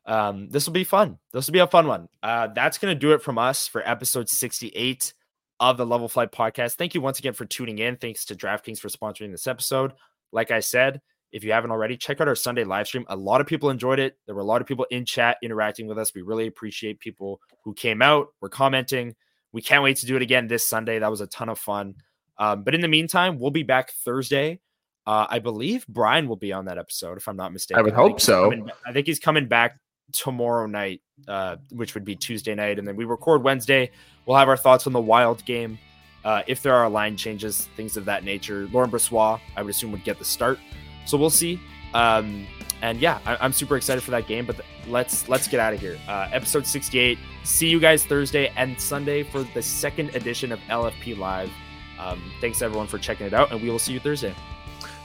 um, 0.06 0.50
this 0.50 0.66
will 0.66 0.74
be 0.74 0.84
fun. 0.84 1.20
This 1.32 1.46
will 1.46 1.54
be 1.54 1.60
a 1.60 1.68
fun 1.68 1.88
one. 1.88 2.10
Uh, 2.24 2.48
that's 2.48 2.78
going 2.78 2.94
to 2.94 3.00
do 3.00 3.14
it 3.14 3.22
from 3.22 3.38
us 3.38 3.68
for 3.68 3.88
episode 3.88 4.28
68 4.30 5.14
of 5.60 5.78
the 5.78 5.86
Level 5.86 6.10
Flight 6.10 6.32
podcast. 6.32 6.74
Thank 6.74 6.96
you 6.96 7.02
once 7.02 7.20
again 7.20 7.34
for 7.34 7.46
tuning 7.46 7.78
in. 7.78 7.98
Thanks 7.98 8.26
to 8.26 8.36
DraftKings 8.36 8.80
for 8.80 8.90
sponsoring 8.90 9.32
this 9.32 9.46
episode. 9.46 9.94
Like 10.32 10.50
I 10.50 10.60
said, 10.60 11.02
if 11.32 11.44
you 11.44 11.52
haven't 11.52 11.72
already, 11.72 11.98
check 11.98 12.20
out 12.22 12.28
our 12.28 12.36
Sunday 12.36 12.64
live 12.64 12.88
stream. 12.88 13.06
A 13.08 13.16
lot 13.16 13.42
of 13.42 13.48
people 13.48 13.70
enjoyed 13.70 14.00
it. 14.00 14.18
There 14.26 14.36
were 14.36 14.42
a 14.42 14.46
lot 14.46 14.62
of 14.62 14.68
people 14.68 14.86
in 14.92 15.06
chat 15.06 15.38
interacting 15.42 15.88
with 15.88 15.98
us. 15.98 16.14
We 16.14 16.22
really 16.22 16.48
appreciate 16.48 17.00
people 17.00 17.40
who 17.64 17.74
came 17.74 18.02
out, 18.02 18.28
were 18.42 18.50
commenting. 18.50 19.16
We 19.54 19.62
can't 19.62 19.84
wait 19.84 19.98
to 19.98 20.06
do 20.06 20.16
it 20.16 20.22
again 20.22 20.48
this 20.48 20.68
Sunday. 20.68 21.00
That 21.00 21.12
was 21.12 21.22
a 21.22 21.28
ton 21.28 21.50
of 21.50 21.60
fun. 21.60 21.96
Um, 22.38 22.64
but 22.64 22.74
in 22.74 22.82
the 22.82 22.88
meantime, 22.88 23.40
we'll 23.40 23.52
be 23.52 23.64
back 23.64 23.92
Thursday. 23.92 24.60
Uh, 25.06 25.26
I 25.30 25.40
believe 25.40 25.86
Brian 25.88 26.28
will 26.28 26.36
be 26.36 26.54
on 26.54 26.66
that 26.66 26.78
episode, 26.78 27.18
if 27.18 27.28
I'm 27.28 27.36
not 27.36 27.54
mistaken. 27.54 27.80
I 27.80 27.84
would 27.84 27.94
hope 27.94 28.20
he's 28.20 28.24
so. 28.24 28.50
coming- 28.50 28.70
I 28.86 28.94
think 28.94 29.08
he's 29.08 29.20
coming 29.20 29.48
back 29.48 29.80
tomorrow 30.12 30.68
night, 30.68 31.02
uh, 31.28 31.58
which 31.72 31.94
would 31.94 32.06
be 32.06 32.16
Tuesday 32.16 32.54
night, 32.54 32.80
and 32.80 32.88
then 32.88 32.96
we 32.96 33.06
record 33.06 33.44
Wednesday. 33.44 33.92
We'll 34.26 34.38
have 34.38 34.50
our 34.50 34.58
thoughts 34.58 34.86
on 34.88 34.94
the 34.94 35.02
Wild 35.02 35.44
game, 35.46 35.80
uh, 36.24 36.44
if 36.48 36.62
there 36.62 36.76
are 36.76 36.90
line 36.90 37.18
changes, 37.18 37.68
things 37.76 37.98
of 37.98 38.06
that 38.06 38.24
nature. 38.24 38.68
Laurent 38.72 38.92
Brossoit, 38.92 39.40
I 39.56 39.64
would 39.64 39.72
assume, 39.72 39.92
would 39.92 40.04
get 40.04 40.20
the 40.20 40.26
start, 40.26 40.60
so 41.06 41.18
we'll 41.18 41.30
see. 41.30 41.60
Um, 41.94 42.48
and 42.82 43.00
yeah, 43.00 43.20
I- 43.26 43.38
I'm 43.42 43.54
super 43.54 43.78
excited 43.78 44.02
for 44.04 44.12
that 44.12 44.28
game. 44.28 44.46
But 44.46 44.58
th- 44.58 44.68
let's 44.88 45.28
let's 45.30 45.48
get 45.48 45.60
out 45.60 45.74
of 45.74 45.80
here. 45.80 45.98
Uh, 46.08 46.28
episode 46.32 46.66
68. 46.66 47.18
See 47.44 47.68
you 47.70 47.80
guys 47.80 48.06
Thursday 48.06 48.52
and 48.56 48.80
Sunday 48.80 49.24
for 49.24 49.44
the 49.44 49.62
second 49.62 50.16
edition 50.16 50.52
of 50.52 50.60
LFP 50.70 51.18
Live. 51.18 51.52
Um, 52.00 52.22
thanks 52.42 52.62
everyone 52.62 52.88
for 52.88 52.98
checking 52.98 53.28
it 53.28 53.34
out, 53.34 53.52
and 53.52 53.62
we 53.62 53.70
will 53.70 53.78
see 53.80 53.94
you 53.94 54.00
Thursday. 54.00 54.34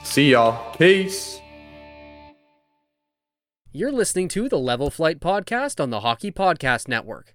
See 0.03 0.31
y'all. 0.33 0.75
Peace. 0.77 1.41
You're 3.73 3.93
listening 3.93 4.29
to 4.29 4.49
the 4.49 4.59
Level 4.59 4.89
Flight 4.91 5.21
Podcast 5.21 5.81
on 5.83 5.91
the 5.91 6.01
Hockey 6.01 6.31
Podcast 6.33 6.89
Network. 6.89 7.35